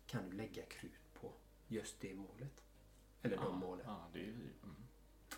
kan 0.07 0.29
du 0.29 0.35
lägga 0.38 0.63
krut 0.65 1.13
på 1.21 1.31
just 1.67 1.99
det 2.01 2.13
målet. 2.13 2.63
Eller 3.21 3.38
de 3.38 3.59
målen. 3.59 3.85
Ja, 3.88 4.07
det 4.13 4.19
är. 4.19 4.23
Mm. 4.23 4.75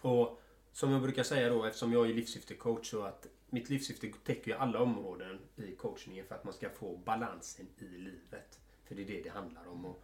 Och 0.02 0.42
som 0.72 0.92
jag 0.92 1.02
brukar 1.02 1.24
säga 1.24 1.50
då, 1.50 1.66
eftersom 1.66 1.94
jag 1.94 2.10
är 2.10 2.14
livssyftecoach, 2.14 2.90
så 2.90 3.02
att 3.04 3.28
mitt 3.50 3.70
livssyfte 3.70 4.12
täcker 4.24 4.52
ju 4.52 4.58
alla 4.58 4.80
områden 4.82 5.40
i 5.56 5.76
coachningen 5.76 6.26
för 6.26 6.36
att 6.36 6.44
man 6.44 6.54
ska 6.54 6.70
få 6.70 6.98
balansen 6.98 7.68
i 7.78 7.86
livet. 7.86 8.60
För 8.84 8.96
det 8.96 9.02
är 9.02 9.06
det 9.08 9.22
det 9.22 9.30
handlar 9.30 9.68
om. 9.68 9.86
Att 9.86 9.96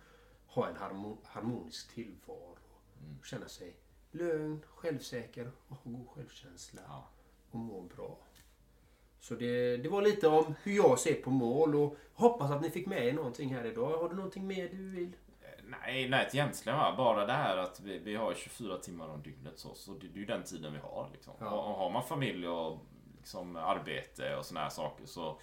ha 0.47 0.67
en 0.69 0.75
harmo- 0.75 1.17
harmonisk 1.23 1.93
tillvaro. 1.93 2.57
Och 3.19 3.25
känna 3.25 3.47
sig 3.47 3.75
lugn, 4.11 4.61
självsäker 4.67 5.51
och 5.67 5.75
ha 5.75 5.91
god 5.91 6.09
självkänsla. 6.09 6.81
Ja. 6.87 7.09
Och 7.51 7.59
må 7.59 7.81
bra. 7.81 8.17
Så 9.23 9.35
det, 9.35 9.77
det 9.77 9.89
var 9.89 10.01
lite 10.01 10.27
om 10.27 10.55
hur 10.63 10.75
jag 10.75 10.99
ser 10.99 11.13
på 11.13 11.29
mål 11.29 11.75
och 11.75 11.97
hoppas 12.13 12.51
att 12.51 12.61
ni 12.61 12.69
fick 12.69 12.87
med 12.87 13.07
er 13.07 13.13
någonting 13.13 13.55
här 13.55 13.65
idag. 13.65 13.97
Har 13.97 14.09
du 14.09 14.15
någonting 14.15 14.47
mer 14.47 14.69
du 14.69 14.89
vill? 14.89 15.15
Nej, 15.63 16.09
nej 16.09 16.29
egentligen 16.33 16.77
va. 16.77 16.93
Bara 16.97 17.25
det 17.25 17.33
här 17.33 17.57
att 17.57 17.79
vi, 17.79 17.97
vi 17.97 18.15
har 18.15 18.33
24 18.33 18.77
timmar 18.77 19.07
om 19.07 19.21
dygnet 19.21 19.59
så, 19.59 19.75
så 19.75 19.91
det, 19.91 20.07
det 20.07 20.17
är 20.17 20.19
ju 20.19 20.25
den 20.25 20.43
tiden 20.43 20.73
vi 20.73 20.79
har. 20.79 21.09
Liksom. 21.13 21.33
Ja. 21.39 21.49
Och, 21.49 21.69
och 21.69 21.75
har 21.75 21.89
man 21.89 22.03
familj 22.03 22.47
och 22.47 22.79
liksom, 23.17 23.55
arbete 23.55 24.35
och 24.35 24.45
såna 24.45 24.59
här 24.59 24.69
saker 24.69 25.05
så 25.05 25.39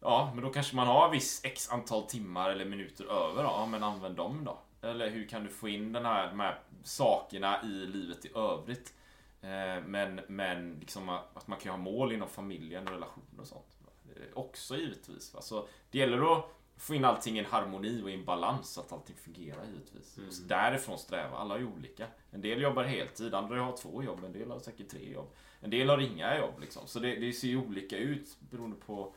Ja, 0.00 0.30
men 0.34 0.44
då 0.44 0.50
kanske 0.50 0.76
man 0.76 0.86
har 0.86 1.10
viss 1.10 1.40
x 1.44 1.68
antal 1.70 2.02
timmar 2.02 2.50
eller 2.50 2.64
minuter 2.64 3.04
över. 3.04 3.42
då. 3.42 3.48
Ja, 3.48 3.66
men 3.66 3.82
använd 3.82 4.16
dem 4.16 4.44
då. 4.44 4.58
Eller 4.88 5.10
hur 5.10 5.28
kan 5.28 5.44
du 5.44 5.50
få 5.50 5.68
in 5.68 5.92
den 5.92 6.04
här, 6.04 6.28
de 6.28 6.40
här 6.40 6.60
sakerna 6.82 7.62
i 7.62 7.66
livet 7.66 8.24
i 8.24 8.30
övrigt? 8.34 8.94
Eh, 9.40 9.82
men 9.86 10.20
men 10.28 10.76
liksom 10.80 11.08
att 11.08 11.46
man 11.48 11.58
kan 11.58 11.70
ha 11.70 11.76
mål 11.78 12.12
inom 12.12 12.28
familjen 12.28 12.86
och 12.88 12.92
relationer 12.92 13.40
och 13.40 13.46
sånt. 13.46 13.78
eh, 14.16 14.22
också 14.34 14.76
givetvis. 14.76 15.34
Alltså, 15.34 15.68
det 15.90 15.98
gäller 15.98 16.38
att 16.38 16.44
få 16.76 16.94
in 16.94 17.04
allting 17.04 17.36
i 17.36 17.38
en 17.38 17.44
harmoni 17.44 18.02
och 18.02 18.10
i 18.10 18.14
en 18.14 18.24
balans 18.24 18.68
så 18.68 18.80
att 18.80 18.92
allting 18.92 19.16
fungerar 19.16 19.64
givetvis. 19.64 20.18
Och 20.26 20.32
så 20.34 20.42
därifrån 20.42 20.98
sträva. 20.98 21.36
Alla 21.36 21.54
är 21.54 21.64
olika. 21.64 22.06
En 22.30 22.40
del 22.40 22.62
jobbar 22.62 22.84
heltid, 22.84 23.34
andra 23.34 23.62
har 23.62 23.76
två 23.76 24.02
jobb, 24.02 24.24
en 24.24 24.32
del 24.32 24.50
har 24.50 24.58
säkert 24.58 24.88
tre 24.88 25.12
jobb. 25.12 25.28
En 25.60 25.70
del 25.70 25.88
har 25.88 25.98
inga 25.98 26.38
jobb 26.38 26.60
liksom. 26.60 26.86
Så 26.86 26.98
det, 26.98 27.16
det 27.16 27.32
ser 27.32 27.48
ju 27.48 27.56
olika 27.56 27.96
ut 27.96 28.36
beroende 28.40 28.76
på 28.76 29.14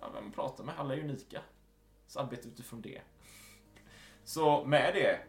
ja, 0.00 0.10
vem 0.14 0.24
man 0.24 0.32
pratar 0.32 0.64
med. 0.64 0.74
Alla 0.78 0.94
är 0.94 1.00
unika. 1.00 1.40
Så 2.06 2.20
arbeta 2.20 2.48
utifrån 2.48 2.82
det. 2.82 3.00
Så 4.24 4.64
med 4.64 4.94
det 4.94 5.20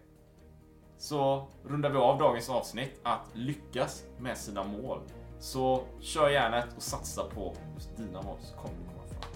så 0.98 1.48
rundar 1.64 1.90
vi 1.90 1.98
av 1.98 2.18
dagens 2.18 2.50
avsnitt 2.50 3.00
att 3.04 3.30
lyckas 3.34 4.04
med 4.20 4.38
sina 4.38 4.64
mål. 4.64 5.00
Så 5.40 5.84
kör 6.00 6.30
järnet 6.30 6.66
och 6.76 6.84
satsa 6.84 7.24
på 7.24 7.56
just 7.76 7.98
dina 7.98 8.22
mål 8.22 8.38
så 8.42 8.56
kommer 8.56 8.76
du 8.76 8.86
komma 8.86 9.08
fram. 9.08 9.32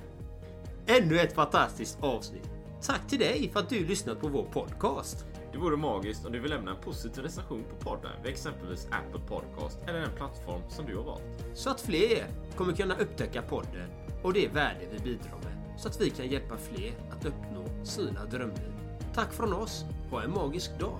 Ännu 0.88 1.20
ett 1.20 1.34
fantastiskt 1.34 2.04
avsnitt. 2.04 2.50
Tack 2.82 3.08
till 3.08 3.20
dig 3.20 3.50
för 3.54 3.60
att 3.60 3.70
du 3.70 3.86
lyssnat 3.86 4.22
på 4.22 4.28
vår 4.28 4.44
podcast. 4.44 5.26
Det 5.52 5.58
vore 5.58 5.78
magiskt 5.78 6.26
om 6.26 6.32
du 6.32 6.40
vill 6.40 6.52
lämna 6.52 6.72
en 6.72 6.82
positiv 6.82 7.24
recension 7.24 7.64
på 7.64 7.90
podden 7.90 8.12
vid 8.24 8.32
exempelvis 8.32 8.88
Apple 8.92 9.22
Podcast 9.28 9.80
eller 9.88 10.00
den 10.00 10.16
plattform 10.16 10.62
som 10.70 10.86
du 10.86 10.98
har 10.98 11.04
valt. 11.04 11.24
Så 11.54 11.70
att 11.70 11.82
fler 11.82 12.26
kommer 12.56 12.74
kunna 12.74 12.96
upptäcka 12.96 13.42
podden 13.42 13.90
och 14.24 14.34
det 14.34 14.48
värde 14.48 14.80
vi 14.92 15.00
bidrar 15.00 15.38
med. 15.44 15.80
Så 15.80 15.88
att 15.88 16.02
vi 16.02 16.10
kan 16.10 16.28
hjälpa 16.28 16.58
fler 16.58 16.94
att 17.12 17.26
uppnå 17.26 17.86
sina 17.86 18.26
drömliv. 18.26 18.74
Tack 19.14 19.34
från 19.34 19.54
oss. 19.54 19.86
Ha 20.12 20.24
en 20.24 20.32
magisk 20.32 20.80
dag. 20.80 21.00